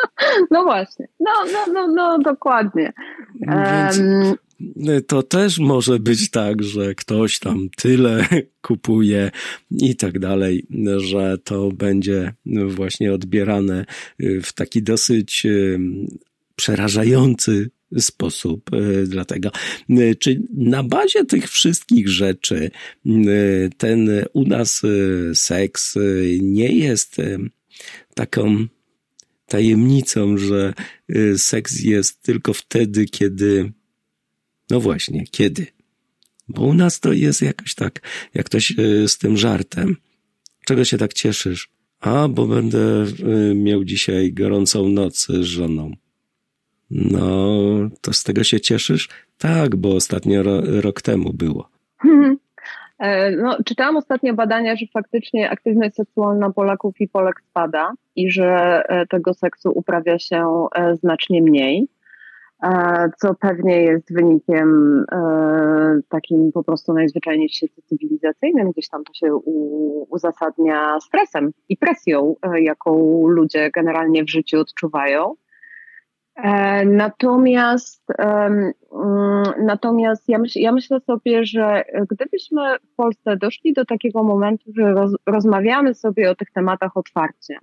No 0.50 0.64
właśnie, 0.64 1.08
no, 1.20 1.32
no, 1.52 1.72
no, 1.72 1.86
no 1.88 2.18
dokładnie. 2.18 2.92
Więc, 3.40 4.00
to 5.06 5.22
też 5.22 5.58
może 5.58 5.98
być 5.98 6.30
tak, 6.30 6.62
że 6.62 6.94
ktoś 6.94 7.38
tam 7.38 7.68
tyle 7.76 8.28
kupuje 8.62 9.30
i 9.70 9.96
tak 9.96 10.18
dalej, 10.18 10.66
że 10.96 11.38
to 11.38 11.68
będzie 11.72 12.32
właśnie 12.66 13.12
odbierane 13.12 13.84
w 14.42 14.52
taki 14.52 14.82
dosyć 14.82 15.46
przerażający 16.56 17.70
sposób. 17.98 18.70
Dlatego, 19.04 19.50
czy 20.18 20.42
na 20.54 20.82
bazie 20.82 21.24
tych 21.24 21.50
wszystkich 21.50 22.08
rzeczy 22.08 22.70
ten 23.78 24.10
u 24.32 24.44
nas 24.44 24.82
seks 25.34 25.94
nie 26.40 26.68
jest 26.68 27.16
taką 28.14 28.66
tajemnicą, 29.46 30.38
że 30.38 30.74
seks 31.36 31.80
jest 31.80 32.22
tylko 32.22 32.52
wtedy, 32.52 33.04
kiedy 33.04 33.72
no 34.70 34.80
właśnie, 34.80 35.24
kiedy? 35.30 35.66
Bo 36.48 36.62
u 36.62 36.74
nas 36.74 37.00
to 37.00 37.12
jest 37.12 37.42
jakoś 37.42 37.74
tak, 37.74 38.00
jak 38.34 38.46
ktoś 38.46 38.74
e, 38.78 39.08
z 39.08 39.18
tym 39.18 39.36
żartem. 39.36 39.96
Czego 40.64 40.84
się 40.84 40.98
tak 40.98 41.14
cieszysz? 41.14 41.70
A, 42.00 42.28
bo 42.28 42.46
będę 42.46 43.04
e, 43.04 43.54
miał 43.54 43.84
dzisiaj 43.84 44.32
gorącą 44.32 44.88
noc 44.88 45.26
z 45.26 45.42
żoną. 45.42 45.92
No, 46.90 47.58
to 48.00 48.12
z 48.12 48.22
tego 48.22 48.44
się 48.44 48.60
cieszysz? 48.60 49.08
Tak, 49.38 49.76
bo 49.76 49.94
ostatnio 49.94 50.42
rok 50.80 51.02
temu 51.02 51.32
było. 51.32 51.70
E, 52.98 53.30
no, 53.30 53.56
czytałam 53.64 53.96
ostatnio 53.96 54.34
badania, 54.34 54.76
że 54.76 54.86
faktycznie 54.92 55.50
aktywność 55.50 55.94
seksualna 55.94 56.52
Polaków 56.52 57.00
i 57.00 57.08
Polek 57.08 57.40
spada 57.50 57.92
i 58.16 58.30
że 58.30 58.82
tego 59.10 59.34
seksu 59.34 59.70
uprawia 59.74 60.18
się 60.18 60.66
znacznie 60.92 61.42
mniej. 61.42 61.88
E, 62.62 63.10
co 63.18 63.34
pewnie 63.34 63.82
jest 63.82 64.14
wynikiem 64.14 65.00
e, 65.12 66.00
takim 66.08 66.52
po 66.52 66.64
prostu 66.64 66.92
najzwyczajniej 66.92 67.48
w 67.48 67.52
świecie 67.52 67.82
cywilizacyjnym. 67.86 68.70
Gdzieś 68.70 68.88
tam 68.88 69.04
to 69.04 69.14
się 69.14 69.36
uzasadnia 70.10 71.00
stresem 71.00 71.50
i 71.68 71.76
presją, 71.76 72.34
e, 72.42 72.62
jaką 72.62 73.22
ludzie 73.26 73.70
generalnie 73.70 74.24
w 74.24 74.30
życiu 74.30 74.60
odczuwają. 74.60 75.34
Natomiast, 76.84 78.02
mm, 78.18 78.72
natomiast 79.58 80.28
ja, 80.28 80.38
myśl, 80.38 80.58
ja 80.58 80.72
myślę 80.72 81.00
sobie, 81.00 81.44
że 81.44 81.84
gdybyśmy 82.10 82.78
w 82.78 82.94
Polsce 82.96 83.36
doszli 83.36 83.72
do 83.72 83.84
takiego 83.84 84.22
momentu, 84.22 84.70
że 84.76 84.92
roz, 84.92 85.12
rozmawiamy 85.26 85.94
sobie 85.94 86.30
o 86.30 86.34
tych 86.34 86.50
tematach 86.50 86.96
otwarcie, 86.96 87.58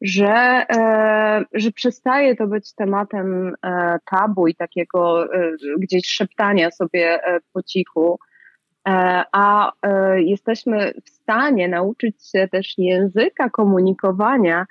że, 0.00 0.64
e, 0.70 1.44
że 1.54 1.72
przestaje 1.72 2.36
to 2.36 2.46
być 2.46 2.74
tematem 2.74 3.54
e, 3.62 3.98
tabu 4.10 4.46
i 4.46 4.54
takiego 4.54 5.34
e, 5.34 5.52
gdzieś 5.78 6.06
szeptania 6.06 6.70
sobie 6.70 7.20
po 7.52 7.62
cichu, 7.62 8.18
a 9.32 9.72
jesteśmy 10.16 10.92
w 11.04 11.10
stanie 11.10 11.68
nauczyć 11.68 12.30
się 12.30 12.48
też 12.48 12.74
języka 12.78 13.50
komunikowania, 13.50 14.66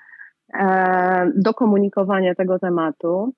do 1.35 1.53
komunikowania 1.53 2.35
tego 2.35 2.59
tematu, 2.59 3.33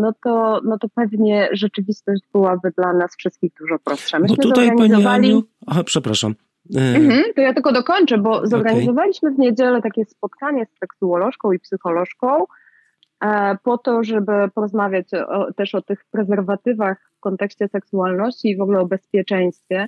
no 0.00 0.12
to, 0.24 0.60
no 0.64 0.78
to 0.78 0.88
pewnie 0.94 1.48
rzeczywistość 1.52 2.22
byłaby 2.32 2.70
dla 2.76 2.92
nas 2.92 3.16
wszystkich 3.16 3.52
dużo 3.60 3.78
prostsza. 3.78 4.18
Myśmy 4.18 4.36
no 4.38 4.50
tutaj, 4.50 4.76
Pani 4.76 5.06
Aniu, 5.06 5.42
aha, 5.66 5.84
przepraszam, 5.84 6.34
E, 6.76 6.96
mhm, 6.96 7.24
to 7.34 7.40
ja 7.40 7.54
tylko 7.54 7.72
dokończę, 7.72 8.18
bo 8.18 8.46
zorganizowaliśmy 8.46 9.30
w 9.30 9.38
niedzielę 9.38 9.82
takie 9.82 10.04
spotkanie 10.04 10.66
z 10.66 10.78
seksuolożką 10.78 11.52
i 11.52 11.58
psycholożką 11.58 12.44
e, 13.24 13.56
po 13.62 13.78
to, 13.78 14.04
żeby 14.04 14.32
porozmawiać 14.54 15.06
o, 15.14 15.52
też 15.52 15.74
o 15.74 15.82
tych 15.82 16.04
prezerwatywach 16.10 17.10
w 17.16 17.20
kontekście 17.20 17.68
seksualności 17.68 18.48
i 18.50 18.56
w 18.56 18.60
ogóle 18.60 18.80
o 18.80 18.86
bezpieczeństwie. 18.86 19.86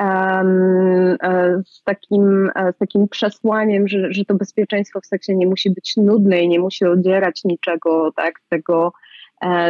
E, 0.00 1.62
z 1.66 1.82
takim, 1.82 2.50
z 2.74 2.78
takim 2.78 3.08
przesłaniem, 3.08 3.88
że, 3.88 4.12
że 4.12 4.24
to 4.24 4.34
bezpieczeństwo 4.34 5.00
w 5.00 5.06
seksie 5.06 5.36
nie 5.36 5.46
musi 5.46 5.70
być 5.70 5.96
nudne 5.96 6.42
i 6.42 6.48
nie 6.48 6.60
musi 6.60 6.84
odzierać 6.84 7.44
niczego, 7.44 8.12
tak, 8.16 8.40
z 8.40 8.48
tego, 8.48 8.92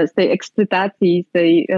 z 0.06 0.14
tej 0.14 0.32
ekscytacji, 0.32 1.24
z, 1.28 1.32
tej, 1.32 1.68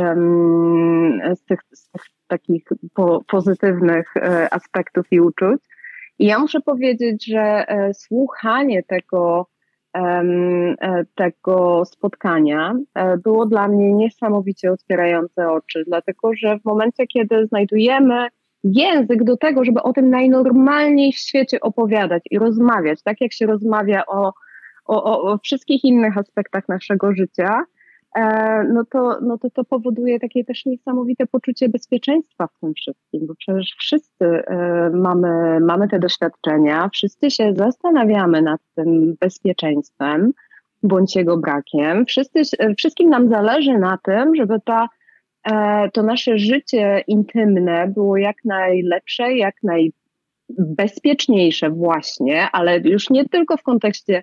z, 1.36 1.44
tych, 1.44 1.60
z 1.72 1.90
tych 1.90 2.02
takich 2.26 2.64
po, 2.94 3.24
pozytywnych 3.24 4.16
e, 4.16 4.54
aspektów 4.54 5.06
i 5.10 5.20
uczuć. 5.20 5.62
I 6.18 6.26
ja 6.26 6.38
muszę 6.38 6.60
powiedzieć, 6.60 7.26
że 7.26 7.40
e, 7.40 7.94
słuchanie 7.94 8.82
tego, 8.82 9.40
e, 9.40 9.53
tego 11.14 11.84
spotkania 11.84 12.74
było 13.24 13.46
dla 13.46 13.68
mnie 13.68 13.92
niesamowicie 13.92 14.72
otwierające 14.72 15.50
oczy, 15.50 15.84
dlatego 15.86 16.30
że 16.36 16.58
w 16.58 16.64
momencie, 16.64 17.06
kiedy 17.06 17.46
znajdujemy 17.46 18.28
język 18.64 19.24
do 19.24 19.36
tego, 19.36 19.64
żeby 19.64 19.82
o 19.82 19.92
tym 19.92 20.10
najnormalniej 20.10 21.12
w 21.12 21.18
świecie 21.18 21.60
opowiadać 21.60 22.22
i 22.30 22.38
rozmawiać, 22.38 23.02
tak 23.02 23.20
jak 23.20 23.32
się 23.32 23.46
rozmawia 23.46 24.06
o, 24.06 24.32
o, 24.84 25.32
o 25.32 25.38
wszystkich 25.38 25.84
innych 25.84 26.18
aspektach 26.18 26.68
naszego 26.68 27.14
życia, 27.14 27.64
E, 27.64 27.73
no 28.72 28.84
to, 28.84 29.18
no 29.22 29.38
to 29.38 29.50
to 29.50 29.64
powoduje 29.64 30.20
takie 30.20 30.44
też 30.44 30.66
niesamowite 30.66 31.26
poczucie 31.26 31.68
bezpieczeństwa 31.68 32.46
w 32.46 32.60
tym 32.60 32.74
wszystkim, 32.74 33.26
bo 33.26 33.34
przecież 33.34 33.74
wszyscy 33.78 34.24
e, 34.24 34.90
mamy, 34.94 35.60
mamy 35.60 35.88
te 35.88 35.98
doświadczenia, 35.98 36.88
wszyscy 36.92 37.30
się 37.30 37.52
zastanawiamy 37.56 38.42
nad 38.42 38.60
tym 38.74 39.16
bezpieczeństwem 39.20 40.32
bądź 40.82 41.16
jego 41.16 41.36
brakiem. 41.36 42.06
Wszyscy, 42.06 42.42
wszystkim 42.78 43.10
nam 43.10 43.28
zależy 43.28 43.78
na 43.78 43.98
tym, 44.02 44.36
żeby 44.36 44.60
ta, 44.64 44.88
e, 45.44 45.90
to 45.90 46.02
nasze 46.02 46.38
życie 46.38 47.04
intymne 47.06 47.88
było 47.88 48.16
jak 48.16 48.36
najlepsze, 48.44 49.36
jak 49.36 49.54
najbezpieczniejsze 49.62 51.70
właśnie, 51.70 52.48
ale 52.52 52.78
już 52.78 53.10
nie 53.10 53.28
tylko 53.28 53.56
w 53.56 53.62
kontekście 53.62 54.22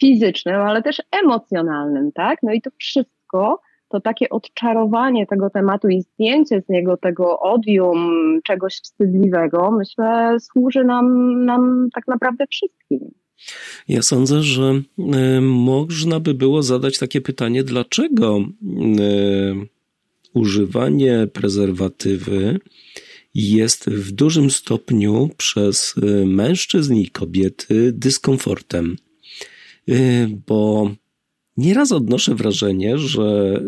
fizycznym, 0.00 0.60
ale 0.60 0.82
też 0.82 1.02
emocjonalnym, 1.22 2.12
tak? 2.12 2.38
No 2.42 2.52
i 2.52 2.62
to 2.62 2.70
wszystko, 2.78 3.60
to 3.88 4.00
takie 4.00 4.28
odczarowanie 4.28 5.26
tego 5.26 5.50
tematu 5.50 5.88
i 5.88 6.02
zdjęcie 6.02 6.62
z 6.66 6.68
niego 6.68 6.96
tego 6.96 7.40
odium, 7.40 8.40
czegoś 8.44 8.74
wstydliwego, 8.74 9.70
myślę, 9.70 10.36
służy 10.40 10.84
nam, 10.84 11.34
nam 11.44 11.88
tak 11.94 12.08
naprawdę 12.08 12.46
wszystkim. 12.50 13.00
Ja 13.88 14.02
sądzę, 14.02 14.42
że 14.42 14.80
y, 15.36 15.40
można 15.40 16.20
by 16.20 16.34
było 16.34 16.62
zadać 16.62 16.98
takie 16.98 17.20
pytanie, 17.20 17.64
dlaczego 17.64 18.38
y, 18.38 19.68
używanie 20.34 21.26
prezerwatywy 21.32 22.60
jest 23.34 23.90
w 23.90 24.12
dużym 24.12 24.50
stopniu 24.50 25.30
przez 25.36 25.94
mężczyzn 26.26 26.94
i 26.94 27.10
kobiety 27.10 27.92
dyskomfortem, 27.92 28.96
bo 30.46 30.90
Nieraz 31.56 31.92
odnoszę 31.92 32.34
wrażenie, 32.34 32.98
że 32.98 33.60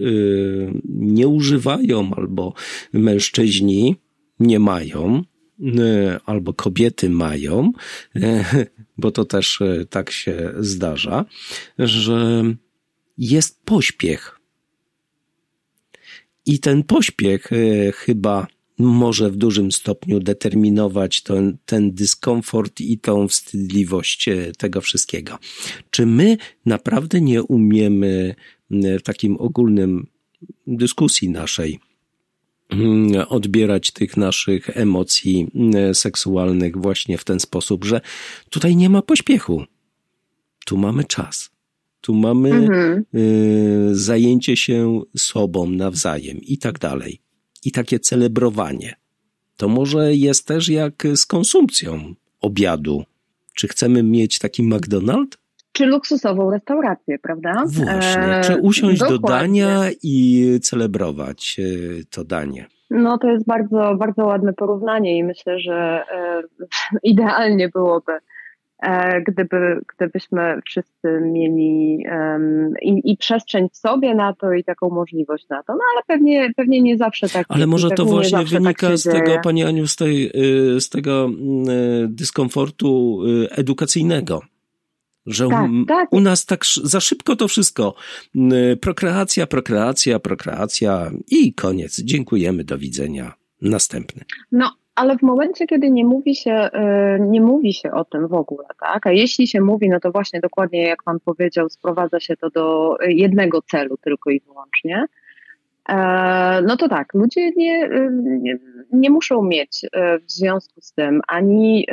nie 0.84 1.28
używają 1.28 2.10
albo 2.16 2.54
mężczyźni 2.92 3.96
nie 4.40 4.58
mają, 4.58 5.22
albo 6.24 6.52
kobiety 6.54 7.10
mają, 7.10 7.72
bo 8.98 9.10
to 9.10 9.24
też 9.24 9.62
tak 9.90 10.10
się 10.10 10.52
zdarza, 10.58 11.24
że 11.78 12.44
jest 13.18 13.64
pośpiech. 13.64 14.40
I 16.46 16.58
ten 16.58 16.82
pośpiech 16.82 17.50
chyba 17.94 18.46
może 18.78 19.30
w 19.30 19.36
dużym 19.36 19.72
stopniu 19.72 20.20
determinować 20.20 21.22
ten, 21.22 21.56
ten 21.66 21.94
dyskomfort 21.94 22.80
i 22.80 22.98
tą 22.98 23.28
wstydliwość 23.28 24.28
e, 24.28 24.52
tego 24.58 24.80
wszystkiego. 24.80 25.38
Czy 25.90 26.06
my 26.06 26.36
naprawdę 26.66 27.20
nie 27.20 27.42
umiemy 27.42 28.34
w 28.70 29.02
takim 29.02 29.36
ogólnym 29.36 30.06
dyskusji 30.66 31.28
naszej 31.28 31.78
odbierać 33.28 33.90
tych 33.90 34.16
naszych 34.16 34.76
emocji 34.76 35.46
seksualnych 35.92 36.76
właśnie 36.76 37.18
w 37.18 37.24
ten 37.24 37.40
sposób, 37.40 37.84
że 37.84 38.00
tutaj 38.50 38.76
nie 38.76 38.88
ma 38.88 39.02
pośpiechu. 39.02 39.64
Tu 40.66 40.76
mamy 40.76 41.04
czas. 41.04 41.50
Tu 42.00 42.14
mamy 42.14 42.50
mhm. 42.50 43.04
y, 43.14 43.90
zajęcie 43.92 44.56
się 44.56 45.00
sobą 45.16 45.70
nawzajem 45.70 46.38
i 46.42 46.58
tak 46.58 46.78
dalej. 46.78 47.20
I 47.64 47.72
takie 47.72 47.98
celebrowanie. 47.98 48.94
To 49.56 49.68
może 49.68 50.14
jest 50.14 50.48
też 50.48 50.68
jak 50.68 51.06
z 51.14 51.26
konsumpcją 51.26 52.14
obiadu. 52.40 53.04
Czy 53.54 53.68
chcemy 53.68 54.02
mieć 54.02 54.38
taki 54.38 54.62
McDonald's? 54.62 55.36
Czy 55.72 55.86
luksusową 55.86 56.50
restaurację, 56.50 57.18
prawda? 57.18 57.64
Właśnie. 57.66 58.40
Czy 58.44 58.56
usiąść 58.56 59.02
e, 59.02 59.08
do 59.08 59.18
dania 59.18 59.80
i 60.02 60.46
celebrować 60.62 61.56
e, 61.60 62.04
to 62.10 62.24
danie? 62.24 62.66
No 62.90 63.18
to 63.18 63.28
jest 63.28 63.46
bardzo, 63.46 63.94
bardzo 63.98 64.24
ładne 64.24 64.52
porównanie 64.52 65.18
i 65.18 65.24
myślę, 65.24 65.60
że 65.60 66.04
e, 66.12 66.42
idealnie 67.02 67.68
byłoby 67.68 68.12
E, 68.12 68.18
gdyby, 69.26 69.80
gdybyśmy 69.96 70.60
wszyscy 70.64 71.20
mieli 71.22 72.04
um, 72.10 72.74
i, 72.82 73.12
i, 73.12 73.16
przestrzeń 73.16 73.68
w 73.72 73.76
sobie 73.76 74.14
na 74.14 74.34
to 74.34 74.52
i 74.52 74.64
taką 74.64 74.90
możliwość 74.90 75.48
na 75.48 75.62
to. 75.62 75.72
No 75.72 75.80
ale 75.94 76.02
pewnie, 76.06 76.50
pewnie 76.56 76.82
nie 76.82 76.96
zawsze 76.96 77.28
tak 77.28 77.46
Ale 77.48 77.66
może 77.66 77.90
to 77.90 78.04
właśnie 78.04 78.38
tak 78.38 78.46
wynika 78.46 78.88
tak 78.88 78.98
z 78.98 79.02
tego, 79.02 79.38
Pani 79.42 79.64
Aniu, 79.64 79.86
z, 79.86 79.96
tej, 79.96 80.30
y, 80.76 80.80
z 80.80 80.88
tego 80.88 81.24
mm, 81.24 81.68
y, 81.68 82.08
dyskomfortu 82.08 83.20
y, 83.26 83.50
edukacyjnego. 83.50 84.42
Że 85.26 85.48
tak, 85.48 85.70
tak. 85.88 86.12
u 86.12 86.20
nas 86.20 86.46
tak 86.46 86.64
za 86.82 87.00
szybko 87.00 87.36
to 87.36 87.48
wszystko. 87.48 87.94
Prokreacja, 88.80 89.46
prokreacja, 89.46 90.18
prokreacja 90.18 91.10
i 91.30 91.54
koniec. 91.54 92.00
Dziękujemy, 92.00 92.64
do 92.64 92.78
widzenia. 92.78 93.32
Następny. 93.62 94.24
No, 94.52 94.72
ale 94.96 95.18
w 95.18 95.22
momencie, 95.22 95.66
kiedy 95.66 95.90
nie 95.90 96.04
mówi 96.04 96.34
się, 96.34 96.52
e, 96.52 97.18
nie 97.20 97.40
mówi 97.40 97.74
się 97.74 97.92
o 97.92 98.04
tym 98.04 98.28
w 98.28 98.34
ogóle, 98.34 98.66
tak? 98.80 99.06
A 99.06 99.12
jeśli 99.12 99.46
się 99.46 99.60
mówi, 99.60 99.88
no 99.88 100.00
to 100.00 100.12
właśnie 100.12 100.40
dokładnie 100.40 100.82
jak 100.82 101.02
Pan 101.02 101.20
powiedział, 101.24 101.68
sprowadza 101.68 102.20
się 102.20 102.36
to 102.36 102.50
do 102.50 102.96
jednego 103.06 103.62
celu 103.62 103.96
tylko 103.96 104.30
i 104.30 104.40
wyłącznie. 104.40 105.04
E, 105.88 105.94
no 106.62 106.76
to 106.76 106.88
tak, 106.88 107.14
ludzie 107.14 107.50
nie, 107.56 107.88
nie, 108.20 108.58
nie 108.92 109.10
muszą 109.10 109.42
mieć 109.42 109.86
w 110.26 110.32
związku 110.32 110.80
z 110.80 110.92
tym 110.92 111.20
ani 111.28 111.86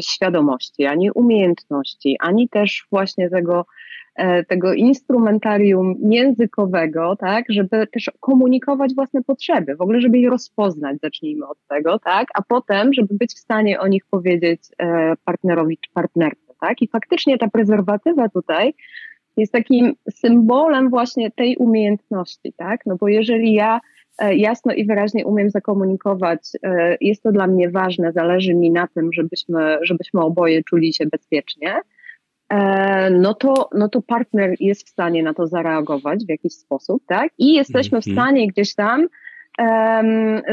świadomości, 0.00 0.86
ani 0.86 1.10
umiejętności, 1.10 2.16
ani 2.20 2.48
też 2.48 2.86
właśnie 2.90 3.30
tego 3.30 3.66
tego 4.48 4.72
instrumentarium 4.72 5.94
językowego, 6.10 7.16
tak, 7.16 7.44
żeby 7.48 7.86
też 7.86 8.10
komunikować 8.20 8.94
własne 8.94 9.22
potrzeby, 9.22 9.76
w 9.76 9.80
ogóle 9.80 10.00
żeby 10.00 10.18
je 10.18 10.30
rozpoznać, 10.30 10.96
zacznijmy 11.02 11.46
od 11.46 11.58
tego, 11.68 11.98
tak, 11.98 12.28
a 12.34 12.42
potem, 12.42 12.92
żeby 12.92 13.14
być 13.14 13.34
w 13.34 13.38
stanie 13.38 13.80
o 13.80 13.88
nich 13.88 14.06
powiedzieć 14.10 14.60
e, 14.78 15.14
partnerowi 15.24 15.78
czy 15.78 15.90
partnerce, 15.94 16.54
tak, 16.60 16.82
i 16.82 16.88
faktycznie 16.88 17.38
ta 17.38 17.48
prezerwatywa 17.48 18.28
tutaj 18.28 18.74
jest 19.36 19.52
takim 19.52 19.94
symbolem 20.10 20.90
właśnie 20.90 21.30
tej 21.30 21.56
umiejętności, 21.56 22.52
tak, 22.56 22.80
no 22.86 22.96
bo 22.96 23.08
jeżeli 23.08 23.52
ja 23.52 23.80
e, 24.18 24.36
jasno 24.36 24.72
i 24.72 24.86
wyraźnie 24.86 25.26
umiem 25.26 25.50
zakomunikować, 25.50 26.40
jest 27.00 27.22
to 27.22 27.32
dla 27.32 27.46
mnie 27.46 27.70
ważne, 27.70 28.12
zależy 28.12 28.54
mi 28.54 28.70
na 28.70 28.86
tym, 28.86 29.12
żebyśmy, 29.12 29.78
żebyśmy 29.82 30.20
oboje 30.20 30.62
czuli 30.62 30.92
się 30.92 31.06
bezpiecznie, 31.06 31.74
E, 31.74 31.93
no 33.10 33.34
to, 33.34 33.68
no 33.74 33.88
to 33.88 34.02
partner 34.02 34.54
jest 34.60 34.86
w 34.86 34.90
stanie 34.90 35.22
na 35.22 35.34
to 35.34 35.46
zareagować 35.46 36.24
w 36.24 36.28
jakiś 36.28 36.52
sposób, 36.52 37.02
tak? 37.06 37.32
I 37.38 37.54
jesteśmy 37.54 38.02
w 38.02 38.08
mhm. 38.08 38.16
stanie 38.16 38.46
gdzieś 38.48 38.74
tam 38.74 39.08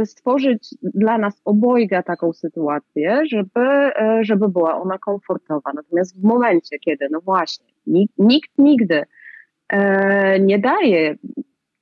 stworzyć 0.05 0.75
dla 0.81 1.17
nas 1.17 1.41
obojga 1.45 2.03
taką 2.03 2.33
sytuację, 2.33 3.21
żeby, 3.25 3.59
e, 3.59 4.19
żeby 4.21 4.49
była 4.49 4.81
ona 4.81 4.97
komfortowa. 4.97 5.71
Natomiast 5.73 6.21
w 6.21 6.23
momencie, 6.23 6.79
kiedy, 6.79 7.07
no 7.11 7.21
właśnie, 7.21 7.65
nikt, 7.87 8.13
nikt 8.17 8.51
nigdy 8.57 9.03
e, 9.69 10.39
nie 10.39 10.59
daje 10.59 11.15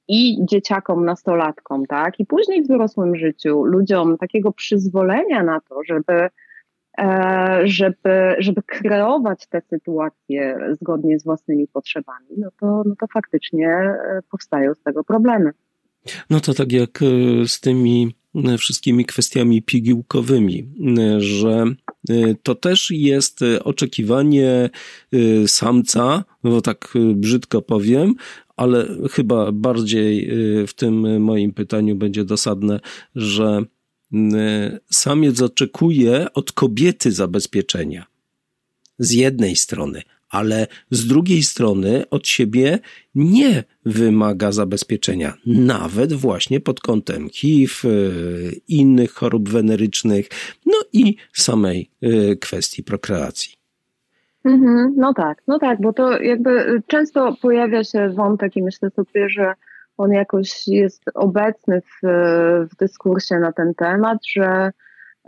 i 0.07 0.37
dzieciakom, 0.45 1.05
nastolatkom, 1.05 1.85
tak, 1.85 2.19
i 2.19 2.25
później 2.25 2.63
w 2.63 2.67
dorosłym 2.67 3.15
życiu 3.15 3.63
ludziom 3.63 4.17
takiego 4.17 4.51
przyzwolenia 4.51 5.43
na 5.43 5.59
to, 5.59 5.83
żeby 5.83 6.13
E, 6.13 6.29
żeby, 7.63 8.35
żeby 8.39 8.61
kreować 8.61 9.47
te 9.47 9.61
sytuacje 9.69 10.57
zgodnie 10.81 11.19
z 11.19 11.23
własnymi 11.23 11.67
potrzebami, 11.67 12.27
no 12.37 12.49
to, 12.59 12.83
no 12.85 12.95
to 12.99 13.07
faktycznie 13.13 13.67
e, 13.67 14.21
powstają 14.31 14.73
z 14.73 14.81
tego 14.81 15.03
problemy. 15.03 15.51
No 16.29 16.39
to 16.39 16.53
tak 16.53 16.71
jak 16.71 17.01
e, 17.01 17.05
z 17.47 17.59
tymi 17.59 18.15
wszystkimi 18.57 19.05
kwestiami 19.05 19.61
pigułkowymi, 19.61 20.69
że 21.17 21.63
to 22.43 22.55
też 22.55 22.91
jest 22.91 23.39
oczekiwanie 23.63 24.69
samca, 25.47 26.23
no 26.43 26.61
tak 26.61 26.93
brzydko 27.15 27.61
powiem, 27.61 28.13
ale 28.57 28.85
chyba 29.11 29.51
bardziej 29.51 30.31
w 30.67 30.73
tym 30.73 31.23
moim 31.23 31.53
pytaniu 31.53 31.95
będzie 31.95 32.25
dosadne, 32.25 32.79
że 33.15 33.63
samiec 34.91 35.41
oczekuje 35.41 36.33
od 36.33 36.51
kobiety 36.51 37.11
zabezpieczenia. 37.11 38.05
Z 38.99 39.11
jednej 39.11 39.55
strony, 39.55 40.01
ale 40.29 40.67
z 40.91 41.07
drugiej 41.07 41.43
strony 41.43 42.09
od 42.09 42.27
siebie 42.27 42.79
nie 43.15 43.63
wymaga 43.85 44.51
zabezpieczenia, 44.51 45.33
nawet 45.45 46.13
właśnie 46.13 46.59
pod 46.59 46.79
kątem 46.79 47.29
HIV, 47.29 47.73
e, 47.83 47.91
innych 48.67 49.11
chorób 49.11 49.49
wenerycznych, 49.49 50.29
no 50.65 50.77
i 50.93 51.15
samej 51.33 51.89
e, 52.01 52.35
kwestii 52.35 52.83
prokreacji. 52.83 53.59
Mhm, 54.45 54.93
no 54.97 55.13
tak, 55.13 55.41
no 55.47 55.59
tak, 55.59 55.81
bo 55.81 55.93
to 55.93 56.21
jakby 56.21 56.81
często 56.87 57.35
pojawia 57.41 57.83
się 57.83 58.09
wątek 58.09 58.55
i 58.55 58.63
myślę 58.63 58.89
sobie, 58.89 59.29
że 59.29 59.53
on 59.99 60.11
jakoś 60.11 60.67
jest 60.67 61.03
obecny 61.13 61.81
w, 61.81 62.07
w 62.71 62.75
dyskursie 62.75 63.39
na 63.39 63.51
ten 63.51 63.73
temat, 63.75 64.17
że, 64.35 64.71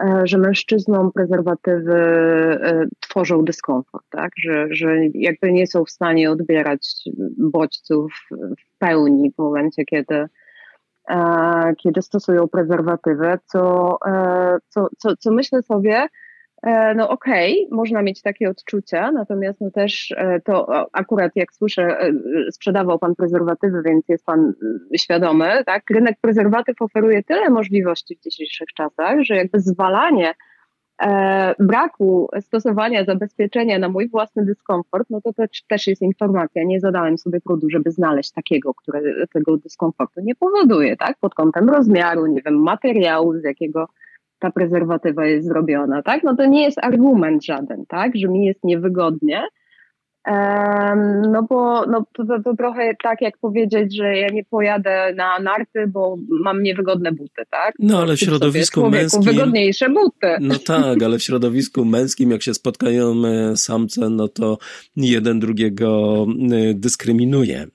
e, 0.04 0.22
że 0.24 0.38
mężczyznom 0.38 1.12
prezerwatywy 1.12 1.94
e, 1.94 2.86
tworzą 3.00 3.44
dyskomfort, 3.44 4.06
tak? 4.10 4.32
że, 4.38 4.68
że 4.70 4.88
jakby 5.14 5.52
nie 5.52 5.68
są 5.68 5.86
w 5.86 5.92
stanie 5.92 6.32
odbierać 6.32 7.04
bodźców 7.38 8.14
w 8.32 8.78
pełni 8.80 9.32
w 9.32 9.38
momencie, 9.38 9.86
kiedy, 9.86 10.26
e, 11.10 11.74
kiedy 11.84 12.02
stosują 12.02 12.48
prezerwatywę, 12.48 13.40
co, 13.46 13.98
co, 14.70 14.88
co, 14.98 15.16
co 15.20 15.32
myślę 15.32 15.62
sobie, 15.62 16.08
no 16.96 17.10
okej, 17.10 17.66
okay, 17.66 17.78
można 17.78 18.02
mieć 18.02 18.22
takie 18.22 18.50
odczucia, 18.50 19.12
natomiast 19.12 19.62
no 19.62 19.72
też 19.72 20.14
e, 20.18 20.40
to 20.40 20.86
akurat 20.94 21.32
jak 21.36 21.54
słyszę, 21.54 21.84
e, 21.84 22.12
sprzedawał 22.52 23.00
Pan 23.00 23.16
prezerwatywy, 23.16 23.82
więc 23.86 24.10
jest 24.10 24.26
Pan 24.26 24.54
świadomy, 24.98 25.64
tak? 25.66 25.90
Rynek 25.90 26.18
prezerwatyw 26.22 26.82
oferuje 26.82 27.24
tyle 27.24 27.50
możliwości 27.50 28.16
w 28.16 28.24
dzisiejszych 28.24 28.68
czasach, 28.76 29.22
że 29.22 29.36
jakby 29.36 29.60
zwalanie 29.60 30.34
braku 31.60 32.30
stosowania 32.42 33.06
zabezpieczenia 33.06 33.80
na 33.80 33.90
mój 33.90 34.10
własny 34.10 34.46
dyskomfort, 34.46 35.10
no 35.10 35.22
to, 35.22 35.34
to 35.34 35.44
też 35.70 35.88
jest 35.88 36.02
informacja. 36.02 36.64
Nie 36.64 36.80
zadałem 36.80 37.18
sobie 37.18 37.42
trudu, 37.42 37.70
żeby 37.70 37.92
znaleźć 37.92 38.32
takiego, 38.32 38.74
który 38.74 39.28
tego 39.34 39.58
dyskomfortu 39.58 40.22
nie 40.24 40.36
powoduje, 40.36 40.98
tak? 40.98 41.18
Pod 41.20 41.36
kątem 41.36 41.70
rozmiaru, 41.70 42.28
nie 42.28 42.42
wiem, 42.46 42.64
materiału, 42.64 43.40
z 43.40 43.44
jakiego 43.44 43.88
ta 44.42 44.52
prezerwatywa 44.52 45.26
jest 45.26 45.48
zrobiona, 45.48 46.02
tak? 46.04 46.24
No 46.24 46.36
to 46.36 46.46
nie 46.46 46.64
jest 46.64 46.78
argument 46.84 47.46
żaden, 47.46 47.86
tak? 47.88 48.12
Że 48.16 48.28
mi 48.28 48.46
jest 48.46 48.64
niewygodnie, 48.64 49.42
No 51.32 51.44
bo 51.50 51.86
no, 51.86 52.06
to, 52.14 52.26
to, 52.26 52.44
to, 52.44 52.56
trochę 52.56 52.94
tak 53.04 53.22
jak 53.22 53.38
powiedzieć, 53.38 53.96
że 53.96 54.18
ja 54.18 54.28
nie 54.28 54.46
pojadę 54.46 55.14
na 55.16 55.40
narty, 55.40 55.88
bo 55.88 56.18
mam 56.44 56.64
niewygodne 56.64 57.12
buty, 57.12 57.42
tak? 57.50 57.74
No 57.80 58.02
ale 58.02 58.16
w 58.16 58.20
środowisku 58.20 58.90
męskim... 58.90 59.22
wygodniejsze 59.22 59.90
buty. 59.90 60.28
No 60.42 60.56
tak, 60.60 61.04
ale 61.04 61.18
w 61.18 61.24
środowisku 61.24 61.86
męskim 61.86 62.32
jak 62.32 62.44
się 62.44 62.54
spotkają 62.54 63.26
e, 63.26 63.58
samce, 63.58 64.10
no 64.10 64.28
to 64.28 64.58
jeden 64.96 65.40
drugiego 65.40 66.26
e, 66.52 66.74
dyskryminuje 66.74 67.60
e, 67.62 67.68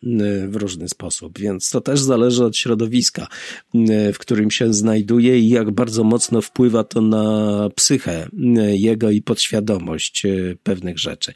w 0.49 0.57
różny 0.57 0.89
sposób, 0.89 1.39
więc 1.39 1.71
to 1.71 1.81
też 1.81 2.01
zależy 2.01 2.45
od 2.45 2.57
środowiska, 2.57 3.27
w 4.13 4.19
którym 4.19 4.51
się 4.51 4.73
znajduje 4.73 5.39
i 5.39 5.49
jak 5.49 5.71
bardzo 5.71 6.05
mocno 6.05 6.41
wpływa 6.41 6.85
to 6.85 7.01
na 7.01 7.69
psychę 7.75 8.29
jego 8.73 9.11
i 9.11 9.23
podświadomość 9.23 10.27
pewnych 10.63 10.99
rzeczy, 10.99 11.33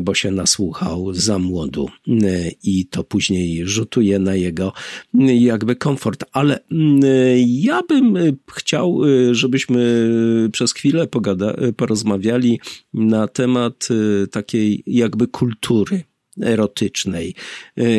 bo 0.00 0.14
się 0.14 0.23
się 0.24 0.30
nasłuchał 0.30 1.14
za 1.14 1.38
młodu 1.38 1.88
i 2.62 2.86
to 2.86 3.04
później 3.04 3.66
rzutuje 3.66 4.18
na 4.18 4.34
jego 4.34 4.72
jakby 5.38 5.76
komfort. 5.76 6.24
Ale 6.32 6.60
ja 7.46 7.82
bym 7.88 8.16
chciał, 8.54 9.00
żebyśmy 9.30 9.80
przez 10.52 10.72
chwilę 10.72 11.06
pogada, 11.06 11.56
porozmawiali 11.76 12.60
na 12.94 13.28
temat 13.28 13.88
takiej 14.30 14.82
jakby 14.86 15.28
kultury 15.28 16.02
erotycznej, 16.42 17.34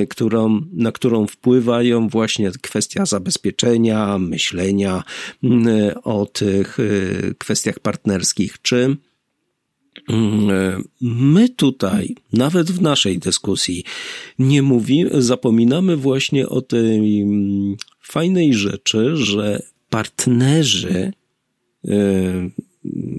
którą, 0.10 0.62
na 0.74 0.92
którą 0.92 1.28
wpływają 1.28 2.10
właśnie 2.10 2.52
kwestia 2.62 3.06
zabezpieczenia, 3.06 4.18
myślenia 4.18 5.04
o 6.04 6.26
tych 6.26 6.78
kwestiach 7.38 7.80
partnerskich. 7.80 8.62
Czy 8.62 8.98
my 11.02 11.50
tutaj, 11.50 12.16
nawet 12.34 12.72
w 12.72 12.82
naszej 12.82 13.20
dyskusji, 13.20 13.84
nie 14.40 14.62
mówimy, 14.62 15.22
zapominamy 15.22 15.98
właśnie 15.98 16.50
o 16.50 16.62
tej 16.62 17.22
mm, 17.22 17.76
fajnej 18.02 18.54
rzeczy, 18.54 19.18
że 19.18 19.62
partnerzy 19.90 21.14
e, 21.88 21.92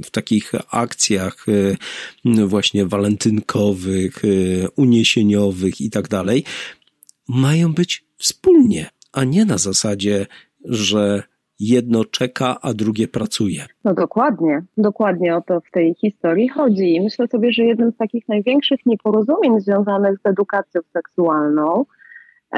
w 0.04 0.10
takich 0.10 0.52
akcjach 0.70 1.46
e, 1.48 2.46
właśnie 2.46 2.86
walentynkowych, 2.86 4.22
e, 4.24 4.28
uniesieniowych 4.70 5.80
i 5.80 5.90
tak 5.90 6.08
dalej, 6.08 6.44
mają 7.28 7.72
być 7.72 8.04
wspólnie, 8.18 8.90
a 9.12 9.24
nie 9.24 9.44
na 9.44 9.58
zasadzie, 9.58 10.26
że 10.64 11.22
jedno 11.60 12.04
czeka, 12.04 12.56
a 12.62 12.74
drugie 12.74 13.08
pracuje. 13.08 13.64
No 13.84 13.94
dokładnie, 13.94 14.62
dokładnie 14.76 15.36
o 15.36 15.40
to 15.40 15.60
w 15.60 15.70
tej 15.70 15.94
historii 15.94 16.48
chodzi. 16.48 17.00
Myślę 17.00 17.28
sobie, 17.28 17.52
że 17.52 17.64
jednym 17.64 17.92
z 17.92 17.96
takich 17.96 18.28
największych 18.28 18.86
nieporozumień 18.86 19.60
związanych 19.60 20.18
z 20.18 20.26
edukacją 20.26 20.80
seksualną, 20.92 21.84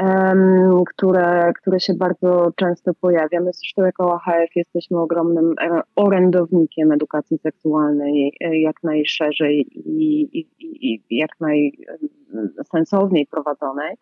um, 0.01 0.83
które, 0.85 1.53
które 1.61 1.79
się 1.79 1.93
bardzo 1.93 2.51
często 2.55 2.93
pojawia, 2.93 3.39
my 3.39 3.51
zresztą 3.53 3.83
jako 3.83 4.13
AHF 4.13 4.55
jesteśmy 4.55 4.99
ogromnym 4.99 5.55
e, 5.61 5.81
orędownikiem 5.95 6.91
edukacji 6.91 7.37
seksualnej 7.37 8.33
e, 8.41 8.59
jak 8.59 8.83
najszerzej 8.83 9.67
i, 9.85 10.21
i, 10.39 10.47
i 10.59 11.17
jak 11.17 11.31
najsensowniej 11.39 13.27
prowadzonej, 13.27 13.95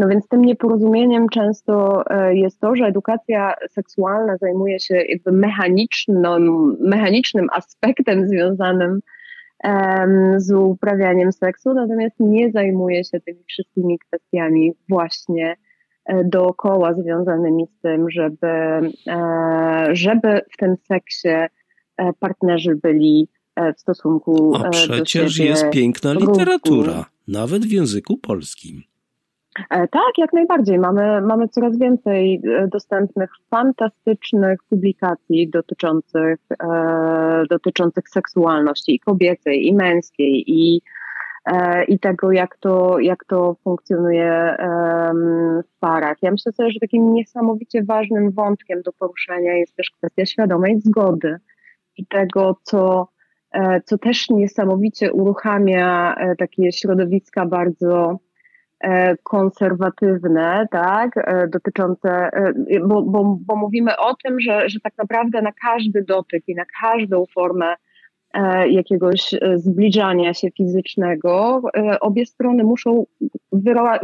no 0.00 0.08
więc 0.08 0.28
tym 0.28 0.42
nieporozumieniem 0.44 1.28
często 1.28 2.04
e, 2.10 2.34
jest 2.36 2.60
to, 2.60 2.76
że 2.76 2.84
edukacja 2.84 3.54
seksualna 3.70 4.36
zajmuje 4.36 4.80
się 4.80 4.94
jakby 4.96 5.32
mechanicznym, 5.32 6.76
mechanicznym 6.80 7.46
aspektem 7.52 8.28
związanym 8.28 9.00
z 10.36 10.52
uprawianiem 10.52 11.32
seksu, 11.32 11.74
natomiast 11.74 12.16
nie 12.20 12.50
zajmuje 12.50 13.04
się 13.04 13.20
tymi 13.20 13.44
wszystkimi 13.48 13.98
kwestiami 13.98 14.72
właśnie 14.88 15.56
e, 16.04 16.24
dookoła 16.24 16.94
związanymi 16.94 17.66
z 17.66 17.80
tym, 17.80 18.10
żeby, 18.10 18.46
e, 19.08 19.88
żeby 19.92 20.40
w 20.52 20.56
tym 20.56 20.76
seksie 20.88 21.28
partnerzy 22.20 22.76
byli 22.82 23.28
w 23.76 23.80
stosunku 23.80 24.52
A 24.56 24.68
przecież 24.68 25.38
jest 25.38 25.70
piękna 25.70 26.12
literatura, 26.12 27.04
nawet 27.28 27.64
w 27.66 27.70
języku 27.70 28.16
polskim. 28.16 28.89
E, 29.58 29.88
tak, 29.88 30.18
jak 30.18 30.32
najbardziej. 30.32 30.78
Mamy, 30.78 31.20
mamy 31.20 31.48
coraz 31.48 31.78
więcej 31.78 32.42
e, 32.44 32.68
dostępnych, 32.68 33.30
fantastycznych 33.50 34.58
publikacji 34.68 35.50
dotyczących, 35.50 36.38
e, 36.62 37.42
dotyczących 37.50 38.08
seksualności 38.08 38.94
i 38.94 39.00
kobiecej, 39.00 39.66
i 39.66 39.74
męskiej, 39.74 40.44
i, 40.46 40.82
e, 41.46 41.84
i 41.84 41.98
tego, 41.98 42.32
jak 42.32 42.56
to, 42.56 42.98
jak 42.98 43.24
to 43.24 43.56
funkcjonuje 43.64 44.32
e, 44.32 45.12
w 45.64 45.78
parach. 45.80 46.16
Ja 46.22 46.30
myślę 46.30 46.52
sobie, 46.52 46.70
że 46.70 46.80
takim 46.80 47.12
niesamowicie 47.12 47.84
ważnym 47.84 48.30
wątkiem 48.30 48.82
do 48.82 48.92
poruszenia 48.92 49.52
jest 49.52 49.76
też 49.76 49.90
kwestia 49.90 50.26
świadomej 50.26 50.80
zgody 50.80 51.36
i 51.96 52.06
tego, 52.06 52.56
co, 52.62 53.08
e, 53.52 53.80
co 53.80 53.98
też 53.98 54.30
niesamowicie 54.30 55.12
uruchamia 55.12 56.16
takie 56.38 56.72
środowiska 56.72 57.46
bardzo 57.46 58.18
konserwatywne, 59.22 60.66
tak, 60.70 61.10
e, 61.16 61.48
dotyczące, 61.48 62.10
e, 62.10 62.52
bo, 62.86 63.02
bo, 63.02 63.38
bo 63.46 63.56
mówimy 63.56 63.96
o 63.96 64.14
tym, 64.14 64.40
że, 64.40 64.68
że 64.68 64.80
tak 64.80 64.92
naprawdę 64.98 65.42
na 65.42 65.52
każdy 65.52 66.04
dotyk 66.04 66.48
i 66.48 66.54
na 66.54 66.64
każdą 66.82 67.24
formę 67.34 67.74
jakiegoś 68.70 69.34
zbliżania 69.56 70.34
się 70.34 70.50
fizycznego, 70.50 71.62
obie 72.00 72.26
strony 72.26 72.64
muszą 72.64 73.06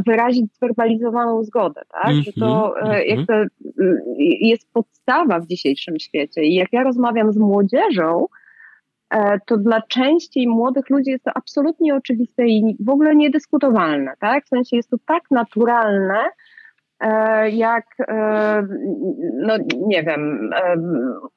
wyrazić 0.06 0.54
zwerbalizowaną 0.54 1.44
zgodę, 1.44 1.82
tak? 1.90 2.14
Że 2.14 2.32
to 2.32 2.74
mm-hmm. 2.82 3.04
jakby 3.06 3.48
jest 4.40 4.72
podstawa 4.72 5.40
w 5.40 5.46
dzisiejszym 5.46 5.98
świecie. 5.98 6.42
I 6.42 6.54
jak 6.54 6.72
ja 6.72 6.82
rozmawiam 6.82 7.32
z 7.32 7.36
młodzieżą, 7.36 8.26
E, 8.26 8.45
to 9.46 9.56
dla 9.56 9.82
części 9.82 10.48
młodych 10.48 10.90
ludzi 10.90 11.10
jest 11.10 11.24
to 11.24 11.30
absolutnie 11.34 11.94
oczywiste 11.94 12.46
i 12.46 12.76
w 12.80 12.88
ogóle 12.88 13.16
niedyskutowalne, 13.16 14.12
tak? 14.20 14.44
W 14.44 14.48
sensie 14.48 14.76
jest 14.76 14.90
to 14.90 14.96
tak 15.06 15.22
naturalne, 15.30 16.18
E, 16.18 16.30
jak, 17.52 17.84
e, 18.08 18.66
no 19.34 19.56
nie 19.86 20.02
wiem, 20.02 20.50
e, 20.54 20.76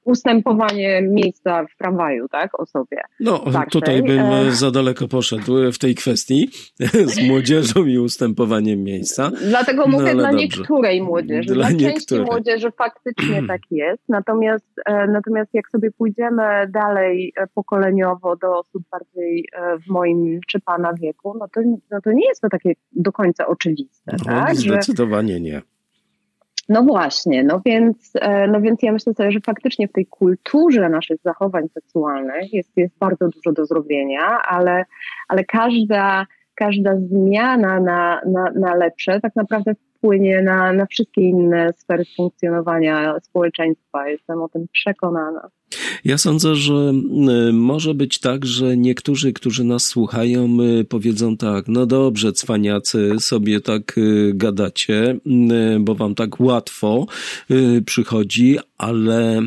ustępowanie 0.04 1.02
miejsca 1.02 1.66
w 1.66 1.78
tramwaju, 1.78 2.28
tak, 2.28 2.60
osobie. 2.60 3.02
No, 3.20 3.44
tutaj 3.72 4.04
bym 4.04 4.52
za 4.52 4.72
daleko 4.72 5.08
poszedł 5.08 5.72
w 5.74 5.78
tej 5.78 5.96
kwestii 5.96 6.50
z 7.14 7.28
młodzieżą 7.28 7.86
i 7.86 7.98
ustępowaniem 7.98 8.84
miejsca. 8.84 9.32
Dlatego 9.50 9.84
no, 9.88 9.98
mówię 9.98 10.14
dla 10.14 10.32
dobrze. 10.32 10.38
niektórej 10.38 11.02
młodzieży. 11.02 11.54
Dla, 11.54 11.70
dla 11.70 11.80
części 11.80 12.20
młodzieży 12.20 12.72
faktycznie 12.72 13.44
tak 13.48 13.62
jest, 13.72 14.04
natomiast, 14.10 14.68
natomiast 15.08 15.54
jak 15.54 15.70
sobie 15.70 15.92
pójdziemy 15.92 16.68
dalej 16.70 17.34
pokoleniowo 17.54 18.36
do 18.36 18.58
osób 18.60 18.84
bardziej 18.92 19.50
w 19.88 19.90
moim 19.92 20.40
czy 20.48 20.60
pana 20.60 20.94
wieku, 20.94 21.36
no 21.40 21.48
to, 21.54 21.62
no 21.92 22.02
to 22.02 22.12
nie 22.12 22.28
jest 22.28 22.42
to 22.42 22.50
takie 22.50 22.74
do 22.92 23.12
końca 23.12 23.48
oczywiste. 23.48 23.99
No, 24.12 24.26
tak? 24.26 24.56
Zdecydowanie 24.56 25.40
nie 25.40 25.62
no 26.70 26.84
właśnie, 26.84 27.44
no 27.44 27.62
więc, 27.66 28.12
e, 28.22 28.48
no 28.48 28.62
więc 28.62 28.84
ja 28.84 28.92
myślę 28.92 29.14
sobie, 29.14 29.32
że 29.32 29.40
faktycznie 29.40 29.88
w 29.88 29.92
tej 29.92 30.06
kulturze 30.06 30.90
naszych 30.90 31.22
zachowań 31.24 31.70
seksualnych 31.74 32.54
jest, 32.54 32.78
jest 32.78 32.98
bardzo 32.98 33.30
dużo 33.30 33.52
do 33.52 33.66
zrobienia, 33.66 34.42
ale, 34.48 34.86
ale 35.28 35.44
każda, 35.44 36.26
każda 36.60 36.96
zmiana 36.96 37.80
na, 37.80 38.22
na, 38.26 38.52
na 38.60 38.76
lepsze 38.76 39.20
tak 39.22 39.36
naprawdę 39.36 39.76
wpłynie 39.98 40.42
na, 40.42 40.74
na 40.74 40.86
wszystkie 40.86 41.22
inne 41.22 41.74
sfery 41.78 42.04
funkcjonowania 42.18 43.20
społeczeństwa. 43.24 44.10
Jestem 44.10 44.42
o 44.42 44.50
tym 44.50 44.66
przekonana. 44.72 45.50
Ja 46.06 46.18
sądzę, 46.18 46.56
że 46.56 46.94
y, 47.50 47.54
może 47.54 47.94
być 47.94 48.20
tak, 48.20 48.46
że 48.46 48.78
niektórzy, 48.78 49.34
którzy 49.34 49.64
nas 49.64 49.86
słuchają, 49.86 50.58
y, 50.62 50.86
powiedzą 50.86 51.38
tak, 51.38 51.68
no 51.68 51.86
dobrze, 51.86 52.32
cwaniacy, 52.32 53.12
sobie 53.20 53.62
tak 53.62 53.98
y, 53.98 54.32
gadacie, 54.36 55.18
bo 55.80 55.96
wam 55.96 56.16
tak 56.16 56.40
łatwo 56.40 57.06
przychodzi, 57.86 58.58
ale 58.78 59.42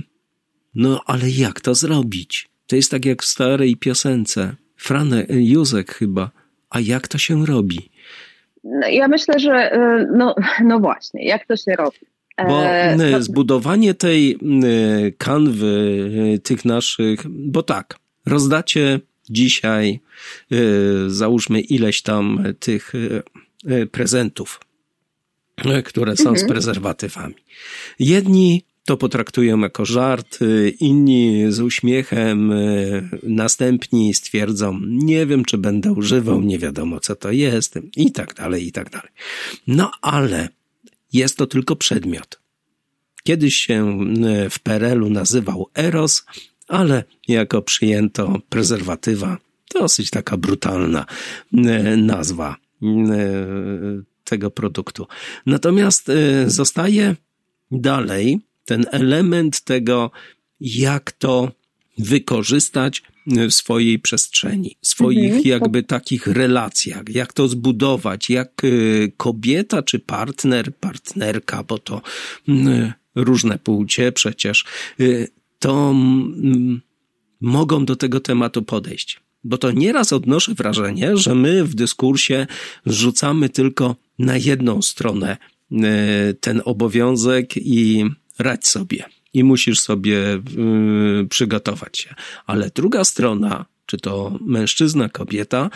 no 0.75 1.01
ale 1.07 1.31
jak 1.31 1.61
to 1.61 1.75
zrobić? 1.75 2.49
To 2.67 2.77
jest 2.77 2.91
tak 2.91 3.05
jak 3.05 3.23
w 3.23 3.27
starej 3.27 3.77
piosence. 3.77 4.55
Frane, 4.77 5.27
Józek 5.29 5.95
chyba. 5.95 6.42
A 6.73 6.81
jak 6.81 7.09
to 7.09 7.19
się 7.19 7.47
robi? 7.47 7.91
No, 8.65 8.89
ja 8.89 9.09
myślę, 9.09 9.39
że 9.39 9.71
no, 10.17 10.35
no 10.65 10.81
właśnie, 10.81 11.25
jak 11.25 11.47
to 11.47 11.57
się 11.57 11.73
robi? 11.73 11.99
Bo 12.39 12.65
e, 12.65 12.97
no- 12.97 13.23
zbudowanie 13.23 13.95
tej 13.95 14.39
kanwy 15.19 16.11
e, 16.35 16.39
tych 16.39 16.65
naszych, 16.65 17.21
bo 17.29 17.63
tak, 17.63 17.99
rozdacie 18.27 19.01
dzisiaj, 19.31 20.01
e, 20.53 20.57
załóżmy 21.07 21.61
ileś 21.61 22.03
tam 22.03 22.45
tych 22.59 22.93
prezentów, 23.91 24.61
które 25.85 26.17
są 26.17 26.25
z 26.25 26.29
mhm. 26.29 26.49
prezerwatywami. 26.49 27.35
Jedni 27.99 28.65
to 28.85 28.97
potraktują 28.97 29.59
jako 29.59 29.85
żart, 29.85 30.39
inni 30.81 31.45
z 31.49 31.61
uśmiechem, 31.61 32.53
następni 33.23 34.15
stwierdzą, 34.15 34.81
nie 34.87 35.27
wiem, 35.27 35.45
czy 35.45 35.59
będę 35.59 35.93
używał, 35.93 36.43
nie 36.43 36.59
wiadomo, 36.59 37.01
co 37.01 37.17
to 37.17 37.31
jest, 37.31 37.79
i 37.97 38.13
tak 38.13 38.35
dalej, 38.35 38.67
i 38.67 38.73
tak 38.73 38.91
dalej. 38.91 39.11
No 39.67 39.91
ale 40.03 40.49
jest 41.13 41.37
to 41.37 41.47
tylko 41.47 41.77
przedmiot. 41.77 42.41
Kiedyś 43.23 43.57
się 43.57 43.99
w 44.51 44.59
PRL-u 44.61 45.11
nazywał 45.11 45.67
Eros, 45.75 46.27
ale 46.69 47.05
jako 47.29 47.63
przyjęto 47.63 48.41
prezerwatywa, 48.49 49.39
dosyć 49.75 50.11
taka 50.11 50.37
brutalna 50.37 51.07
nazwa 51.97 52.57
tego 54.25 54.51
produktu. 54.51 55.07
Natomiast 55.47 56.11
zostaje 56.47 57.17
dalej 57.71 58.41
ten 58.65 58.87
element 58.93 59.61
tego, 59.61 60.11
jak 60.61 61.13
to 61.13 61.53
wykorzystać 61.99 63.03
w 63.27 63.53
swojej 63.53 63.99
przestrzeni, 63.99 64.77
w 64.81 64.87
swoich 64.87 65.25
mhm. 65.25 65.43
jakby 65.45 65.83
takich 65.83 66.27
relacjach, 66.27 67.03
jak 67.09 67.33
to 67.33 67.49
zbudować, 67.49 68.31
jak 68.31 68.65
y, 68.65 69.13
kobieta 69.17 69.83
czy 69.83 69.99
partner, 69.99 70.77
partnerka, 70.77 71.63
bo 71.63 71.79
to 71.79 72.03
mm, 72.49 72.93
różne 73.15 73.59
płcie 73.59 74.13
przecież, 74.13 74.65
y, 75.01 75.29
to 75.59 75.91
mm, 75.91 76.81
mogą 77.41 77.85
do 77.85 77.97
tego 77.97 78.21
tematu 78.21 78.63
podejść. 78.63 79.21
Bo 79.45 79.59
to 79.59 79.71
nieraz 79.71 80.13
odnoszę 80.13 80.55
wrażenie, 80.55 81.17
że 81.17 81.35
my 81.35 81.65
w 81.65 81.75
dyskursie 81.75 82.47
rzucamy 82.87 83.49
tylko 83.49 83.97
na 84.19 84.37
jedną 84.37 84.83
stronę 84.83 85.37
y, 85.73 85.77
ten 86.35 86.63
obowiązek 86.65 87.57
i 87.57 88.05
radź 88.39 88.67
sobie 88.67 89.05
i 89.35 89.45
musisz 89.45 89.81
sobie 89.81 90.15
yy, 90.15 91.27
przygotować 91.31 91.99
się. 91.99 92.15
Ale 92.47 92.71
druga 92.75 93.05
strona, 93.05 93.65
czy 93.87 93.99
to 93.99 94.39
mężczyzna, 94.41 95.09
kobieta, 95.09 95.71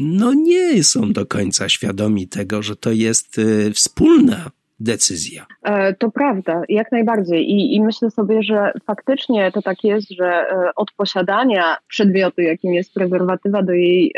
no 0.00 0.34
nie 0.34 0.84
są 0.84 1.12
do 1.12 1.26
końca 1.26 1.68
świadomi 1.68 2.28
tego, 2.28 2.62
że 2.62 2.76
to 2.76 2.92
jest 2.92 3.38
yy, 3.38 3.72
wspólna 3.72 4.50
decyzja. 4.80 5.46
E, 5.62 5.94
to 5.94 6.10
prawda, 6.10 6.62
jak 6.68 6.92
najbardziej. 6.92 7.50
I, 7.50 7.74
I, 7.74 7.80
myślę 7.80 8.10
sobie, 8.10 8.42
że 8.42 8.72
faktycznie 8.86 9.52
to 9.52 9.62
tak 9.62 9.84
jest, 9.84 10.10
że 10.10 10.26
e, 10.26 10.70
od 10.76 10.92
posiadania 10.92 11.76
przedmiotu, 11.88 12.40
jakim 12.40 12.74
jest 12.74 12.94
prezerwatywa, 12.94 13.62
do 13.62 13.72
jej 13.72 14.14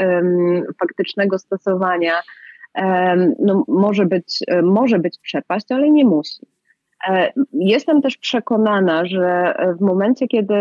faktycznego 0.81 1.39
stosowania, 1.39 2.13
no, 3.39 3.65
może, 3.69 4.07
być, 4.07 4.39
może 4.63 4.99
być 4.99 5.19
przepaść, 5.19 5.67
ale 5.71 5.91
nie 5.91 6.05
musi. 6.05 6.47
E, 7.07 7.33
jestem 7.53 8.03
też 8.03 8.17
przekonana, 8.17 9.07
że 9.07 9.55
w 9.79 9.81
momencie, 9.81 10.29
kiedy 10.29 10.55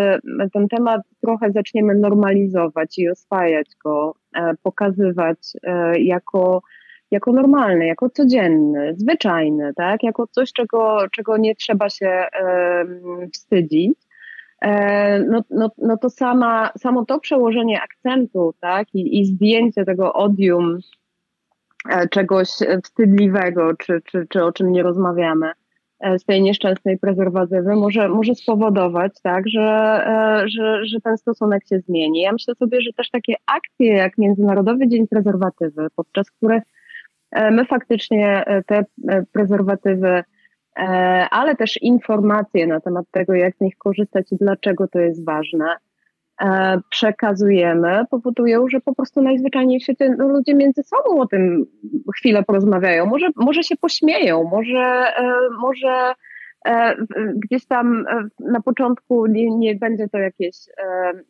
ten 0.54 0.68
temat 0.68 1.02
trochę 1.22 1.52
zaczniemy 1.52 1.96
normalizować 1.96 3.00
i 3.00 3.10
oswajać 3.10 3.68
go, 3.84 4.16
e, 4.36 4.54
pokazywać 4.64 5.38
e, 5.64 6.00
jako, 6.00 6.62
jako 7.12 7.32
normalny, 7.32 7.86
jako 7.86 8.10
codzienny, 8.10 8.94
zwyczajny, 8.98 9.74
tak? 9.76 10.04
jako 10.04 10.28
coś, 10.28 10.54
czego, 10.54 10.98
czego 11.12 11.38
nie 11.38 11.56
trzeba 11.56 11.90
się 11.90 12.24
wstydzić, 13.34 14.00
no, 15.28 15.44
no, 15.50 15.72
no 15.78 15.98
to 15.98 16.10
sama, 16.10 16.72
samo 16.78 17.06
to 17.06 17.20
przełożenie 17.20 17.82
akcentu 17.82 18.54
tak? 18.60 18.88
I, 18.94 19.20
i 19.20 19.26
zdjęcie 19.26 19.86
tego 19.86 20.14
odium 20.14 20.78
czegoś 22.12 22.50
wstydliwego, 22.84 23.74
czy, 23.76 24.02
czy, 24.06 24.28
czy 24.30 24.44
o 24.44 24.52
czym 24.52 24.72
nie 24.72 24.84
rozmawiamy, 24.84 25.52
E, 25.52 25.67
z 26.18 26.26
tej 26.26 26.42
nieszczęsnej 26.42 26.98
prezerwatywy 26.98 27.76
może, 27.76 28.10
może 28.10 28.36
spowodować, 28.36 29.12
tak, 29.24 29.44
że, 29.50 29.62
e, 29.62 30.44
że, 30.50 30.86
że 30.86 31.02
ten 31.02 31.18
stosunek 31.18 31.68
się 31.68 31.80
zmieni. 31.80 32.22
Ja 32.22 32.32
myślę 32.32 32.56
sobie, 32.56 32.82
że 32.82 32.94
też 32.94 33.10
takie 33.10 33.34
akcje 33.46 33.94
jak 33.94 34.18
Międzynarodowy 34.18 34.88
Dzień 34.88 35.08
Prezerwatywy, 35.08 35.88
podczas 35.96 36.32
których 36.32 36.64
e, 37.32 37.52
my 37.52 37.66
faktycznie 37.66 38.44
te 38.68 38.86
prezerwatywy, 39.32 40.24
ale 41.32 41.56
też 41.56 41.82
informacje 41.82 42.68
na 42.68 42.80
temat 42.80 43.06
tego, 43.12 43.34
jak 43.34 43.56
z 43.56 43.62
nich 43.62 43.78
korzystać 43.78 44.32
i 44.32 44.38
dlaczego 44.38 44.88
to 44.88 45.00
jest 45.00 45.26
ważne, 45.26 45.66
E, 45.66 45.87
przekazujemy, 46.90 48.06
powodują, 48.12 48.68
że 48.70 48.80
po 48.80 48.96
prostu 48.96 49.22
najzwyczajniej 49.22 49.80
w 49.80 49.84
świecie 49.84 50.16
no, 50.18 50.28
ludzie 50.28 50.56
między 50.56 50.84
sobą 50.84 51.22
o 51.22 51.28
tym 51.28 51.66
chwilę 52.16 52.44
porozmawiają. 52.44 53.06
Może, 53.06 53.28
może 53.36 53.64
się 53.64 53.76
pośmieją, 53.76 54.44
może, 54.44 55.14
e, 55.18 55.34
może 55.60 56.14
e, 56.66 56.96
gdzieś 57.36 57.66
tam 57.66 58.06
na 58.40 58.62
początku 58.62 59.26
nie, 59.26 59.50
nie 59.50 59.76
będzie 59.76 60.08
to 60.10 60.18
jakieś, 60.18 60.56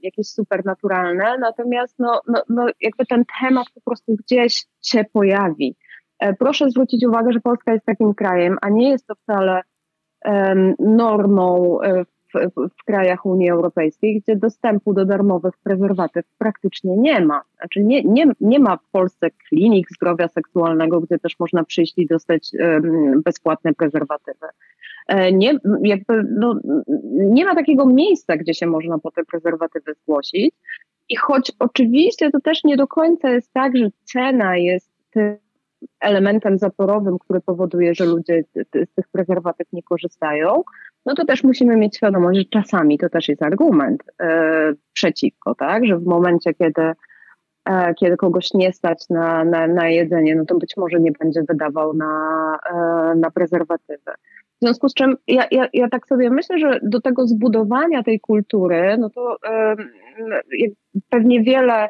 jakieś 0.02 0.28
supernaturalne, 0.28 1.38
natomiast 1.40 2.00
no, 2.00 2.22
no, 2.28 2.42
no 2.50 2.66
jakby 2.82 3.06
ten 3.06 3.24
temat 3.42 3.66
po 3.76 3.82
prostu 3.82 4.16
gdzieś 4.16 4.66
się 4.82 5.06
pojawi. 5.14 5.76
Proszę 6.40 6.70
zwrócić 6.70 7.06
uwagę, 7.06 7.32
że 7.32 7.40
Polska 7.40 7.74
jest 7.74 7.86
takim 7.86 8.14
krajem, 8.14 8.58
a 8.62 8.70
nie 8.70 8.90
jest 8.90 9.08
to 9.08 9.16
wcale 9.16 9.62
normą 10.80 11.80
w, 11.84 12.17
w, 12.34 12.84
krajach 12.86 13.26
Unii 13.26 13.50
Europejskiej, 13.50 14.22
gdzie 14.22 14.36
dostępu 14.36 14.94
do 14.94 15.06
darmowych 15.06 15.54
prezerwatyw 15.64 16.26
praktycznie 16.38 16.98
nie 16.98 17.22
ma. 17.22 17.42
Znaczy 17.58 17.84
nie, 17.84 18.04
nie, 18.04 18.26
nie 18.42 18.60
ma 18.60 18.78
w 18.78 18.92
Polsce 18.92 19.30
klinik 19.50 19.88
zdrowia 19.96 20.28
seksualnego, 20.28 21.02
gdzie 21.02 21.20
też 21.20 21.40
można 21.40 21.64
przyjść 21.64 21.94
i 21.98 22.08
dostać 22.08 22.52
um, 22.60 23.22
bezpłatne 23.22 23.74
prezerwatywy. 23.74 24.48
E, 25.08 25.32
nie, 25.32 25.60
jakby, 25.82 26.24
no, 26.40 26.60
nie 27.14 27.46
ma 27.46 27.56
takiego 27.56 27.86
miejsca, 27.86 28.38
gdzie 28.38 28.54
się 28.54 28.68
można 28.68 28.98
po 29.00 29.12
te 29.12 29.26
prezerwatywy 29.26 29.94
zgłosić. 29.94 30.56
I 31.10 31.16
choć 31.16 31.52
oczywiście 31.60 32.32
to 32.32 32.40
też 32.40 32.64
nie 32.64 32.78
do 32.78 32.88
końca 32.88 33.30
jest 33.30 33.54
tak, 33.54 33.78
że 33.78 33.90
cena 34.04 34.58
jest 34.58 34.92
elementem 36.00 36.58
zaporowym, 36.58 37.20
który 37.20 37.42
powoduje, 37.42 37.96
że 37.96 38.06
ludzie 38.06 38.44
z 38.66 38.94
tych 38.96 39.08
prezerwatyw 39.12 39.68
nie 39.74 39.84
korzystają, 39.84 40.64
no 41.06 41.16
to 41.16 41.26
też 41.26 41.44
musimy 41.44 41.78
mieć 41.78 41.98
świadomość, 41.98 42.40
że 42.40 42.46
czasami 42.46 42.98
to 42.98 43.10
też 43.10 43.30
jest 43.30 43.44
argument 43.44 44.04
e, 44.22 44.74
przeciwko, 44.94 45.56
tak? 45.56 45.86
Że 45.86 45.98
w 45.98 46.06
momencie, 46.06 46.54
kiedy, 46.54 46.92
e, 47.66 47.94
kiedy 47.94 48.18
kogoś 48.18 48.54
nie 48.54 48.74
stać 48.74 49.10
na, 49.10 49.44
na, 49.44 49.68
na 49.68 49.90
jedzenie, 49.90 50.36
no 50.36 50.46
to 50.46 50.56
być 50.56 50.78
może 50.78 51.00
nie 51.00 51.12
będzie 51.12 51.42
wydawał 51.50 51.94
na, 51.94 52.58
e, 52.74 53.16
na 53.16 53.32
prezerwatywę. 53.32 54.14
W 54.62 54.66
związku 54.66 54.90
z 54.90 54.94
czym 54.94 55.16
ja, 55.28 55.46
ja, 55.52 55.68
ja 55.74 55.90
tak 55.90 56.08
sobie 56.08 56.30
myślę, 56.30 56.60
że 56.60 56.80
do 56.84 57.02
tego 57.02 57.28
zbudowania 57.28 58.04
tej 58.04 58.20
kultury, 58.20 58.98
no 59.00 59.10
to 59.10 59.38
pewnie 61.10 61.44
wiele 61.44 61.90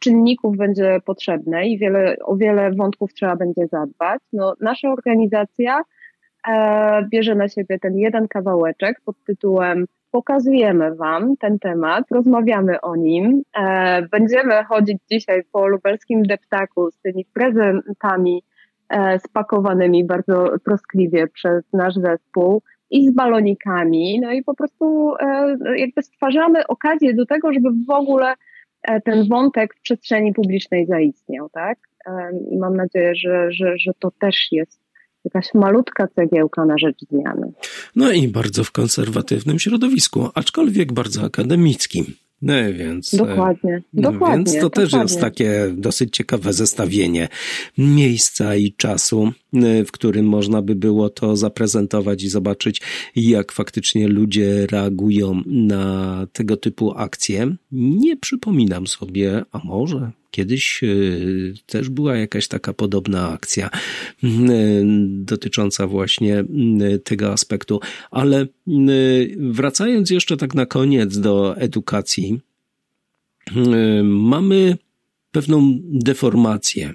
czynników 0.00 0.56
będzie 0.56 1.00
potrzebne 1.04 1.68
i 1.68 1.78
wiele, 1.78 2.16
o 2.24 2.36
wiele 2.36 2.70
wątków 2.70 3.14
trzeba 3.14 3.36
będzie 3.36 3.66
zadbać. 3.66 4.20
No, 4.32 4.54
nasza 4.60 4.88
organizacja 4.88 5.82
E, 6.48 7.06
bierze 7.10 7.34
na 7.34 7.48
siebie 7.48 7.78
ten 7.78 7.98
jeden 7.98 8.28
kawałeczek 8.28 9.00
pod 9.04 9.16
tytułem 9.24 9.86
Pokazujemy 10.10 10.94
Wam 10.94 11.36
ten 11.36 11.58
temat, 11.58 12.04
rozmawiamy 12.10 12.80
o 12.80 12.96
nim. 12.96 13.42
E, 13.58 14.02
będziemy 14.02 14.64
chodzić 14.64 14.98
dzisiaj 15.10 15.42
po 15.52 15.66
lubelskim 15.66 16.22
deptaku 16.22 16.90
z 16.90 16.98
tymi 16.98 17.24
prezentami 17.24 18.42
e, 18.88 19.18
spakowanymi 19.18 20.04
bardzo 20.04 20.58
troskliwie 20.64 21.28
przez 21.28 21.72
nasz 21.72 21.94
zespół 21.94 22.62
i 22.90 23.08
z 23.08 23.14
balonikami. 23.14 24.20
No 24.20 24.32
i 24.32 24.42
po 24.42 24.54
prostu 24.54 25.14
jakby 25.76 26.02
stwarzamy 26.02 26.66
okazję 26.66 27.14
do 27.14 27.26
tego, 27.26 27.52
żeby 27.52 27.68
w 27.88 27.90
ogóle 27.90 28.34
ten 29.04 29.28
wątek 29.28 29.74
w 29.74 29.80
przestrzeni 29.80 30.32
publicznej 30.32 30.86
zaistniał, 30.86 31.48
tak? 31.48 31.78
I 32.52 32.58
mam 32.58 32.76
nadzieję, 32.76 33.14
że, 33.14 33.52
że, 33.52 33.78
że 33.78 33.92
to 33.98 34.10
też 34.10 34.48
jest 34.52 34.80
jakaś 35.24 35.54
malutka 35.54 36.08
cegiełka 36.08 36.64
na 36.64 36.78
rzecz 36.78 36.96
zmiany. 37.10 37.52
No 37.96 38.12
i 38.12 38.28
bardzo 38.28 38.64
w 38.64 38.72
konserwatywnym 38.72 39.58
środowisku, 39.58 40.28
aczkolwiek 40.34 40.92
bardzo 40.92 41.22
akademickim. 41.22 42.04
No 42.42 42.54
więc. 42.72 43.14
E, 43.14 43.16
dokładnie, 43.16 43.82
no, 43.92 44.12
dokładnie. 44.12 44.36
Więc 44.36 44.54
to 44.54 44.60
dokładnie. 44.60 44.90
też 44.90 45.02
jest 45.02 45.20
takie 45.20 45.66
dosyć 45.76 46.16
ciekawe 46.16 46.52
zestawienie 46.52 47.28
miejsca 47.78 48.54
i 48.54 48.72
czasu, 48.72 49.24
e, 49.26 49.32
w 49.86 49.92
którym 49.92 50.26
można 50.26 50.62
by 50.62 50.74
było 50.74 51.10
to 51.10 51.36
zaprezentować 51.36 52.22
i 52.22 52.28
zobaczyć, 52.28 52.80
jak 53.16 53.52
faktycznie 53.52 54.08
ludzie 54.08 54.66
reagują 54.66 55.42
na 55.46 56.26
tego 56.32 56.56
typu 56.56 56.92
akcje. 56.96 57.56
Nie 57.72 58.16
przypominam 58.16 58.86
sobie, 58.86 59.44
a 59.52 59.58
może 59.64 60.10
Kiedyś 60.36 60.84
e, 60.84 60.86
też 61.66 61.88
była 61.88 62.16
jakaś 62.16 62.48
taka 62.48 62.72
podobna 62.72 63.28
akcja 63.28 63.70
dotycząca 65.08 65.86
właśnie 65.86 66.44
tego 67.04 67.32
aspektu, 67.32 67.80
ale 68.10 68.46
wracając 69.36 70.10
jeszcze 70.10 70.36
tak 70.36 70.54
na 70.54 70.66
koniec 70.66 71.18
do 71.18 71.56
edukacji, 71.56 72.40
mamy 74.02 74.76
pewną 75.32 75.78
deformację, 75.82 76.94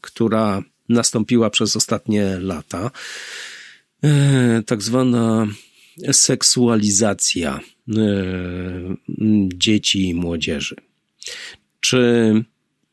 która 0.00 0.62
nastąpiła 0.88 1.50
przez 1.50 1.76
ostatnie 1.76 2.38
lata. 2.40 2.90
tak 4.66 4.82
zwana 4.82 5.46
seksualizacja 6.12 7.60
dzieci 9.54 10.08
i 10.08 10.14
młodzieży. 10.14 10.76
Czy 11.80 12.32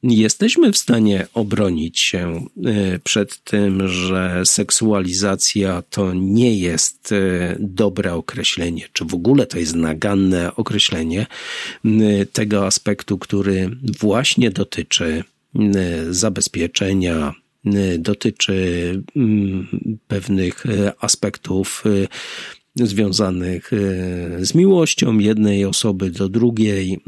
jesteśmy 0.03 0.71
w 0.71 0.77
stanie 0.77 1.27
obronić 1.34 1.99
się 1.99 2.45
e, 2.65 2.99
przed 2.99 3.43
tym, 3.43 3.88
że 3.88 4.41
seksualizacja 4.45 5.84
to 5.89 6.13
nie 6.13 6.58
jest 6.58 7.12
e, 7.12 7.56
dobre 7.60 8.13
określenie, 8.13 8.88
czy 8.93 9.06
w 9.06 9.13
ogóle 9.13 9.45
to 9.45 9.60
jest 9.60 9.75
naganne 9.75 10.56
określenie 10.56 11.27
tego 12.34 12.67
aspektu, 12.67 13.17
który 13.17 13.69
właśnie 13.99 14.51
dotyczy 14.51 15.23
zabezpieczenia, 16.10 17.34
dotyczy 17.99 19.04
pewnych 20.08 20.65
e, 20.65 20.93
aspektów 20.99 21.84
związanych 22.76 23.71
z 24.39 24.56
miłością 24.56 25.17
jednej 25.17 25.65
osoby 25.65 26.10
do 26.10 26.30
drugiej, 26.30 26.99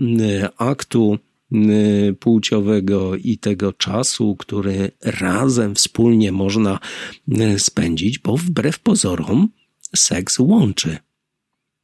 aktu 0.58 1.20
Y, 1.54 2.16
płciowego 2.20 3.16
i 3.16 3.38
tego 3.38 3.74
czasu, 3.74 4.36
który 4.36 4.92
razem, 5.22 5.76
wspólnie 5.76 6.32
można 6.32 6.80
y, 7.28 7.60
spędzić, 7.60 8.20
bo 8.20 8.38
wbrew 8.38 8.80
pozorom 8.80 9.48
seks 9.96 10.40
łączy, 10.40 10.98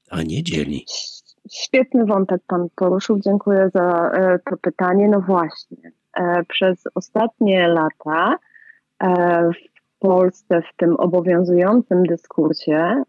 a 0.09 0.23
nie 0.23 0.43
dzieli. 0.43 0.85
Świetny 1.51 2.05
wątek 2.05 2.41
Pan 2.47 2.67
poruszył. 2.75 3.19
Dziękuję 3.19 3.69
za 3.73 4.11
e, 4.13 4.39
to 4.49 4.57
pytanie. 4.57 5.09
No 5.09 5.21
właśnie, 5.21 5.91
e, 6.17 6.43
przez 6.49 6.83
ostatnie 6.95 7.67
lata 7.67 8.37
e, 9.01 9.49
Polsce 9.99 10.61
w 10.61 10.75
tym 10.77 10.95
obowiązującym 10.95 12.03
dyskursie 12.03 13.03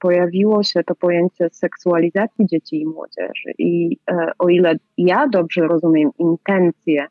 pojawiło 0.00 0.62
się 0.62 0.84
to 0.84 0.94
pojęcie 0.94 1.48
seksualizacji 1.52 2.46
dzieci 2.46 2.80
i 2.80 2.86
młodzieży. 2.86 3.52
I 3.58 3.96
e, 4.10 4.30
o 4.38 4.48
ile 4.48 4.74
ja 4.96 5.28
dobrze 5.28 5.66
rozumiem 5.66 6.10
intencje 6.18 7.06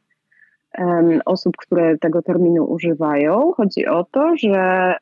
osób, 1.25 1.57
które 1.57 1.97
tego 1.97 2.21
terminu 2.21 2.65
używają, 2.65 3.51
chodzi 3.57 3.85
o 3.85 4.03
to, 4.03 4.33
że 4.37 4.93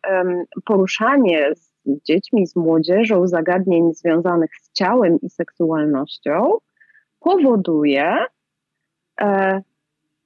poruszanie 0.65 1.55
z 1.55 1.73
dziećmi, 1.85 2.47
z 2.47 2.55
młodzieżą 2.55 3.27
zagadnień 3.27 3.93
związanych 3.93 4.51
z 4.61 4.71
ciałem 4.71 5.17
i 5.21 5.29
seksualnością 5.29 6.57
powoduje 7.19 8.15
e, 9.21 9.61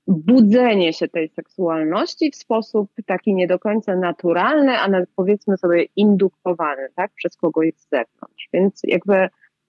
budzenie 0.09 0.93
się 0.93 1.07
tej 1.07 1.29
seksualności 1.29 2.31
w 2.31 2.35
sposób 2.35 2.89
taki 3.05 3.33
nie 3.33 3.47
do 3.47 3.59
końca 3.59 3.95
naturalny, 3.95 4.79
a 4.79 4.87
nawet 4.87 5.09
powiedzmy 5.15 5.57
sobie 5.57 5.85
induktowany, 5.95 6.87
tak, 6.95 7.11
przez 7.15 7.37
kogoś 7.37 7.69
z 7.77 7.89
zewnątrz. 7.89 8.49
Więc 8.53 8.81
jakby 8.83 9.15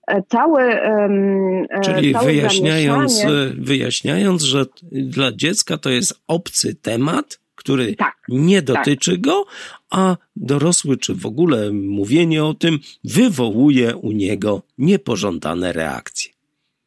e, 0.06 0.22
cały. 0.28 0.62
E, 0.62 1.80
Czyli 1.84 2.12
całe 2.12 2.24
wyjaśniając, 2.26 3.24
e, 3.24 3.28
wyjaśniając, 3.58 4.42
że 4.42 4.66
dla 4.92 5.32
dziecka 5.32 5.78
to 5.78 5.90
jest 5.90 6.22
obcy 6.28 6.74
temat, 6.74 7.40
który 7.54 7.96
tak, 7.96 8.16
nie 8.28 8.62
tak. 8.62 8.76
dotyczy 8.76 9.12
tak. 9.12 9.20
go, 9.20 9.44
a 9.90 10.16
dorosły 10.36 10.96
czy 10.96 11.14
w 11.14 11.26
ogóle 11.26 11.72
mówienie 11.72 12.44
o 12.44 12.54
tym 12.54 12.78
wywołuje 13.04 13.96
u 13.96 14.12
niego 14.12 14.62
niepożądane 14.78 15.72
reakcje. 15.72 16.29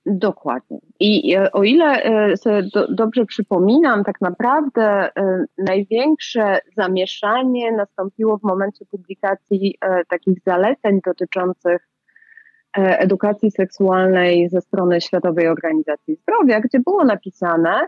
Dokładnie. 0.05 0.79
I 0.99 1.35
e, 1.35 1.51
o 1.51 1.63
ile 1.63 2.03
e, 2.03 2.37
sobie 2.37 2.63
do, 2.73 2.87
dobrze 2.87 3.25
przypominam, 3.25 4.03
tak 4.03 4.21
naprawdę 4.21 4.83
e, 4.83 5.45
największe 5.57 6.57
zamieszanie 6.77 7.71
nastąpiło 7.71 8.37
w 8.37 8.43
momencie 8.43 8.85
publikacji 8.85 9.77
takich 10.09 10.37
zaleceń 10.45 10.99
dotyczących 11.05 11.89
edukacji 12.75 13.51
seksualnej 13.51 14.49
ze 14.49 14.61
strony 14.61 15.01
Światowej 15.01 15.47
Organizacji 15.47 16.15
Zdrowia, 16.15 16.59
gdzie 16.59 16.79
było 16.79 17.05
napisane, 17.05 17.87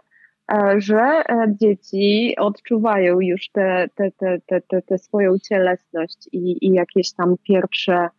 że 0.77 1.23
dzieci 1.47 2.35
odczuwają 2.39 3.19
już 3.19 3.49
tę 3.49 3.87
te, 3.95 4.11
te, 4.11 4.37
te, 4.47 4.61
te, 4.61 4.81
te 4.81 4.97
swoją 4.97 5.39
cielesność 5.39 6.29
i, 6.31 6.67
i 6.67 6.73
jakieś 6.73 7.13
tam 7.13 7.35
pierwsze 7.43 8.09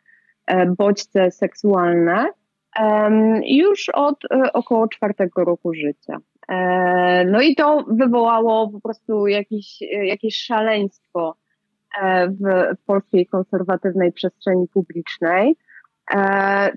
bodźce 0.78 1.30
seksualne 1.30 2.26
już 3.44 3.88
od 3.88 4.24
e, 4.24 4.52
około 4.52 4.88
czwartego 4.88 5.44
roku 5.44 5.74
życia. 5.74 6.16
E, 6.48 7.24
no 7.24 7.40
i 7.40 7.54
to 7.56 7.84
wywołało 7.88 8.68
po 8.68 8.80
prostu 8.80 9.26
jakieś, 9.26 9.80
jakieś 10.02 10.36
szaleństwo 10.36 11.36
e, 12.02 12.28
w 12.28 12.40
polskiej 12.86 13.26
konserwatywnej 13.26 14.12
przestrzeni 14.12 14.68
publicznej. 14.68 15.56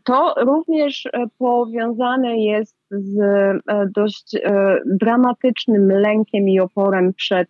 To 0.03 0.35
również 0.37 1.07
powiązane 1.37 2.37
jest 2.37 2.77
z 2.89 3.17
dość 3.95 4.35
dramatycznym 4.85 5.91
lękiem 5.91 6.49
i 6.49 6.59
oporem 6.59 7.13
przed 7.13 7.49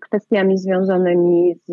kwestiami 0.00 0.58
związanymi 0.58 1.54
z 1.64 1.72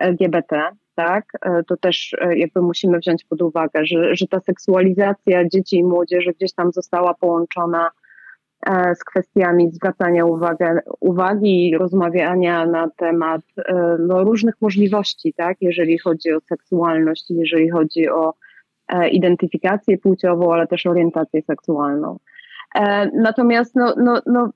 LGBT 0.00 0.62
tak, 0.96 1.24
e, 1.42 1.62
to 1.64 1.76
też 1.76 2.16
e, 2.20 2.38
jakby 2.38 2.62
musimy 2.62 2.98
wziąć 2.98 3.24
pod 3.24 3.42
uwagę, 3.42 3.86
że, 3.86 4.14
że 4.14 4.26
ta 4.26 4.40
seksualizacja 4.40 5.48
dzieci 5.48 5.76
i 5.76 5.84
młodzieży 5.84 6.32
gdzieś 6.32 6.52
tam 6.52 6.72
została 6.72 7.14
połączona 7.14 7.90
e, 8.66 8.94
z 8.94 9.04
kwestiami 9.04 9.70
zwracania 9.70 10.24
uwagę, 10.24 10.80
uwagi 11.00 11.68
i 11.68 11.78
rozmawiania 11.78 12.66
na 12.66 12.90
temat 12.96 13.40
no, 13.98 14.24
różnych 14.24 14.54
możliwości, 14.60 15.34
tak, 15.36 15.56
jeżeli 15.60 15.98
chodzi 15.98 16.32
o 16.32 16.40
seksualność, 16.40 17.30
jeżeli 17.30 17.70
chodzi 17.70 18.08
o 18.08 18.34
identyfikację 19.12 19.98
płciową, 19.98 20.54
ale 20.54 20.66
też 20.66 20.86
orientację 20.86 21.42
seksualną. 21.42 22.18
E, 22.76 23.10
natomiast 23.14 23.74
no, 23.74 23.94
no, 23.96 24.20
no, 24.26 24.50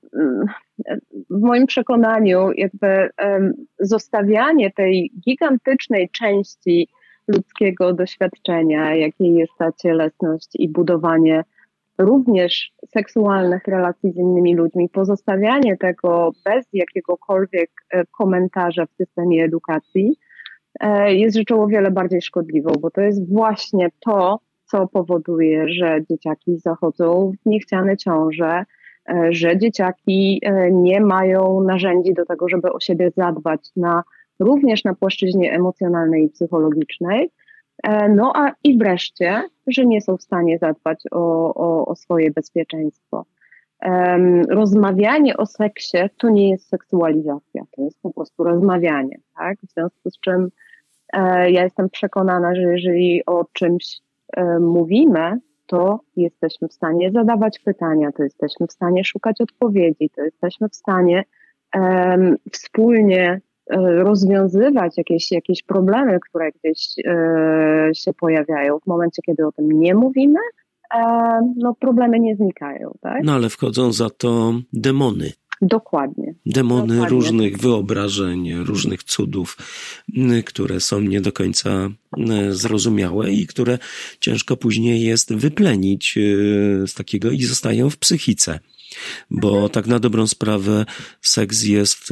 w 1.29 1.41
moim 1.41 1.67
przekonaniu 1.67 2.51
jakby 2.51 3.09
zostawianie 3.79 4.71
tej 4.71 5.11
gigantycznej 5.25 6.09
części 6.09 6.87
ludzkiego 7.27 7.93
doświadczenia, 7.93 8.95
jakiej 8.95 9.33
jest 9.33 9.53
ta 9.57 9.71
cielesność 9.71 10.49
i 10.53 10.69
budowanie 10.69 11.43
również 11.97 12.71
seksualnych 12.87 13.67
relacji 13.67 14.11
z 14.11 14.17
innymi 14.17 14.55
ludźmi, 14.55 14.89
pozostawianie 14.89 15.77
tego 15.77 16.31
bez 16.45 16.65
jakiegokolwiek 16.73 17.71
e, 17.89 18.05
komentarza 18.05 18.85
w 18.85 18.93
systemie 18.93 19.43
edukacji 19.43 20.19
e, 20.79 21.13
jest 21.15 21.37
rzeczą 21.37 21.63
o 21.63 21.67
wiele 21.67 21.91
bardziej 21.91 22.21
szkodliwą, 22.21 22.71
bo 22.79 22.91
to 22.91 23.01
jest 23.01 23.33
właśnie 23.33 23.89
to, 23.99 24.39
co 24.71 24.87
powoduje, 24.87 25.69
że 25.69 25.99
dzieciaki 26.09 26.57
zachodzą 26.57 27.31
w 27.41 27.49
niechciane 27.49 27.97
ciąże, 27.97 28.63
e, 29.09 29.27
że 29.29 29.57
dzieciaki 29.57 30.41
e, 30.43 30.71
nie 30.71 31.01
mają 31.01 31.63
narzędzi 31.63 32.13
do 32.13 32.25
tego, 32.25 32.49
żeby 32.49 32.71
o 32.71 32.79
siebie 32.79 33.11
zadbać 33.17 33.69
na, 33.75 34.03
również 34.39 34.83
na 34.83 34.95
płaszczyźnie 34.95 35.53
emocjonalnej 35.53 36.25
i 36.25 36.29
psychologicznej. 36.29 37.29
E, 37.83 38.09
no 38.09 38.33
a 38.35 38.51
i 38.63 38.77
wreszcie, 38.77 39.43
że 39.67 39.85
nie 39.85 40.01
są 40.01 40.17
w 40.17 40.23
stanie 40.23 40.57
zadbać 40.57 41.03
o, 41.11 41.53
o, 41.53 41.85
o 41.85 41.95
swoje 41.95 42.31
bezpieczeństwo. 42.31 43.25
Rozmawianie 44.49 45.37
o 45.37 45.45
seksie 45.45 45.97
to 46.17 46.29
nie 46.29 46.49
jest 46.49 46.69
seksualizacja, 46.69 47.63
to 47.71 47.81
jest 47.81 48.01
po 48.01 48.13
prostu 48.13 48.43
rozmawianie, 48.43 49.17
tak? 49.37 49.57
W 49.63 49.73
związku 49.73 50.09
z 50.09 50.19
czym 50.19 50.49
ja 51.47 51.63
jestem 51.63 51.89
przekonana, 51.89 52.55
że 52.55 52.61
jeżeli 52.61 53.25
o 53.25 53.45
czymś 53.53 54.01
mówimy, 54.59 55.39
to 55.71 55.99
jesteśmy 56.15 56.67
w 56.67 56.73
stanie 56.73 57.11
zadawać 57.11 57.59
pytania, 57.59 58.11
to 58.11 58.23
jesteśmy 58.23 58.67
w 58.67 58.71
stanie 58.71 59.03
szukać 59.03 59.41
odpowiedzi, 59.41 60.09
to 60.15 60.23
jesteśmy 60.23 60.69
w 60.69 60.75
stanie 60.75 61.23
um, 61.75 62.35
wspólnie 62.51 63.41
e, 63.69 63.77
rozwiązywać 63.77 64.97
jakieś, 64.97 65.31
jakieś 65.31 65.63
problemy, 65.63 66.19
które 66.29 66.51
gdzieś 66.51 66.95
e, 67.05 67.89
się 67.93 68.13
pojawiają. 68.13 68.79
W 68.79 68.87
momencie, 68.87 69.21
kiedy 69.25 69.47
o 69.47 69.51
tym 69.51 69.71
nie 69.71 69.95
mówimy, 69.95 70.39
e, 70.95 70.99
no 71.57 71.75
problemy 71.79 72.19
nie 72.19 72.35
znikają. 72.35 72.91
Tak? 73.01 73.23
No 73.23 73.33
ale 73.33 73.49
wchodzą 73.49 73.91
za 73.91 74.09
to 74.09 74.53
demony. 74.73 75.31
Dokładnie. 75.61 76.35
Demony 76.45 76.93
Dokładnie. 76.93 77.09
różnych 77.09 77.57
wyobrażeń, 77.57 78.53
różnych 78.53 79.03
cudów, 79.03 79.57
które 80.45 80.79
są 80.79 81.01
nie 81.01 81.21
do 81.21 81.31
końca 81.31 81.89
zrozumiałe 82.49 83.31
i 83.31 83.47
które 83.47 83.79
ciężko 84.19 84.57
później 84.57 85.01
jest 85.01 85.33
wyplenić 85.33 86.17
e, 86.17 86.21
z 86.87 86.93
takiego 86.93 87.31
i 87.31 87.43
zostają 87.43 87.89
w 87.89 87.97
psychice. 87.97 88.59
Bo 89.31 89.69
tak 89.69 89.87
na 89.87 89.99
dobrą 89.99 90.27
sprawę 90.27 90.85
seks 91.21 91.63
jest 91.63 92.09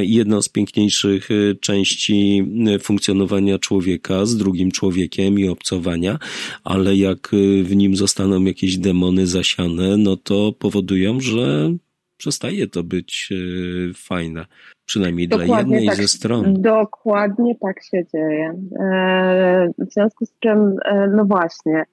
jedną 0.00 0.42
z 0.42 0.48
piękniejszych 0.48 1.28
e, 1.30 1.54
części 1.54 2.44
funkcjonowania 2.82 3.58
człowieka 3.58 4.26
z 4.26 4.36
drugim 4.36 4.70
człowiekiem 4.70 5.38
i 5.38 5.48
obcowania, 5.48 6.18
ale 6.64 6.96
jak 6.96 7.30
w 7.62 7.76
nim 7.76 7.96
zostaną 7.96 8.44
jakieś 8.44 8.76
demony 8.76 9.26
zasiane, 9.26 9.96
no 9.96 10.16
to 10.16 10.52
powodują, 10.52 11.20
że 11.20 11.74
przestaje 12.16 12.66
to 12.66 12.82
być 12.82 13.32
e, 13.32 13.94
fajne. 13.94 14.46
Przynajmniej 14.84 15.28
dokładnie 15.28 15.54
dla 15.54 15.58
jednej 15.58 15.86
tak, 15.86 15.96
ze 15.96 16.08
stron. 16.08 16.62
Dokładnie 16.62 17.54
tak 17.60 17.82
się 17.82 18.04
dzieje. 18.12 18.54
E, 18.80 19.70
w 19.78 19.92
związku 19.92 20.26
z 20.26 20.38
czym, 20.40 20.76
e, 20.84 21.08
no 21.08 21.24
właśnie, 21.24 21.84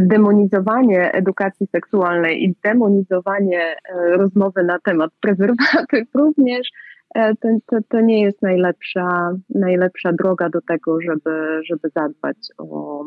demonizowanie 0.00 1.12
edukacji 1.12 1.66
seksualnej 1.66 2.44
i 2.44 2.54
demonizowanie 2.64 3.76
rozmowy 4.16 4.64
na 4.64 4.78
temat 4.78 5.10
prezerwatyw 5.20 6.08
również 6.14 6.68
to, 7.14 7.48
to, 7.66 7.76
to 7.88 8.00
nie 8.00 8.22
jest 8.22 8.42
najlepsza, 8.42 9.36
najlepsza 9.48 10.12
droga 10.12 10.48
do 10.48 10.60
tego, 10.60 11.00
żeby, 11.00 11.60
żeby 11.70 11.88
zadbać 11.94 12.36
o, 12.58 13.04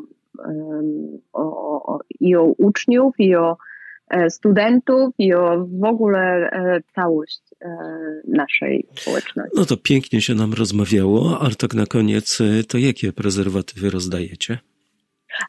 o, 1.33 1.43
o, 1.93 1.99
i 2.19 2.35
o 2.35 2.43
uczniów, 2.43 3.19
i 3.19 3.35
o 3.35 3.57
studentów 4.29 5.13
i 5.17 5.33
o 5.33 5.67
w 5.79 5.83
ogóle 5.83 6.19
e, 6.51 6.81
całość 6.95 7.41
e, 7.61 7.69
naszej 8.27 8.87
społeczności. 8.95 9.57
No 9.57 9.65
to 9.65 9.77
pięknie 9.77 10.21
się 10.21 10.35
nam 10.35 10.53
rozmawiało, 10.53 11.39
ale 11.41 11.55
tak 11.55 11.73
na 11.73 11.85
koniec, 11.85 12.39
to 12.67 12.77
jakie 12.77 13.13
prezerwatywy 13.13 13.89
rozdajecie? 13.89 14.57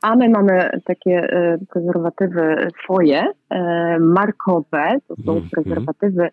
A 0.02 0.16
my 0.16 0.28
mamy 0.28 0.70
takie 0.84 1.28
prezerwatywy 1.70 2.68
foje, 2.86 3.26
markowe, 4.00 4.98
to 5.09 5.14
są 5.26 5.32
mm, 5.32 5.48
prezerwatywy, 5.50 6.28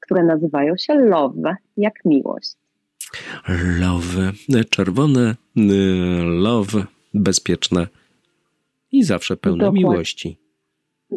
które 0.00 0.24
nazywają 0.24 0.76
się 0.76 0.94
love, 0.94 1.56
jak 1.76 1.94
miłość. 2.04 2.52
Love, 3.80 4.32
czerwone, 4.70 5.34
love, 6.24 6.84
bezpieczne 7.14 7.86
i 8.92 9.04
zawsze 9.04 9.36
pełne 9.36 9.58
Dokładnie. 9.58 9.80
miłości. 9.80 10.43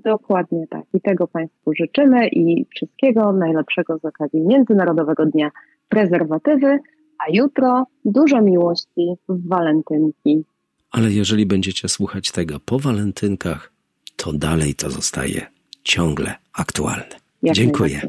Dokładnie 0.05 0.67
tak. 0.69 0.83
I 0.93 1.01
tego 1.01 1.27
Państwu 1.27 1.73
życzymy 1.73 2.27
i 2.27 2.65
wszystkiego 2.75 3.31
najlepszego 3.31 3.97
z 3.97 4.05
okazji 4.05 4.41
Międzynarodowego 4.41 5.25
Dnia 5.25 5.51
Prezerwatywy, 5.89 6.79
a 7.27 7.31
jutro 7.33 7.83
dużo 8.05 8.41
miłości 8.41 9.15
w 9.29 9.47
walentynki. 9.47 10.43
Ale 10.91 11.11
jeżeli 11.11 11.45
będziecie 11.45 11.89
słuchać 11.89 12.31
tego 12.31 12.59
po 12.65 12.79
walentynkach, 12.79 13.73
to 14.15 14.33
dalej 14.33 14.75
to 14.75 14.89
zostaje 14.89 15.41
ciągle 15.83 16.35
aktualne. 16.53 17.15
Jak 17.43 17.55
Dziękuję. 17.55 18.01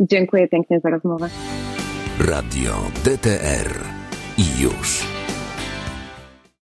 Dziękuję 0.00 0.48
pięknie 0.48 0.80
za 0.80 0.90
rozmowę. 0.90 1.28
Radio 2.28 2.72
DTR 3.04 3.74
i 4.38 4.62
już. 4.62 5.09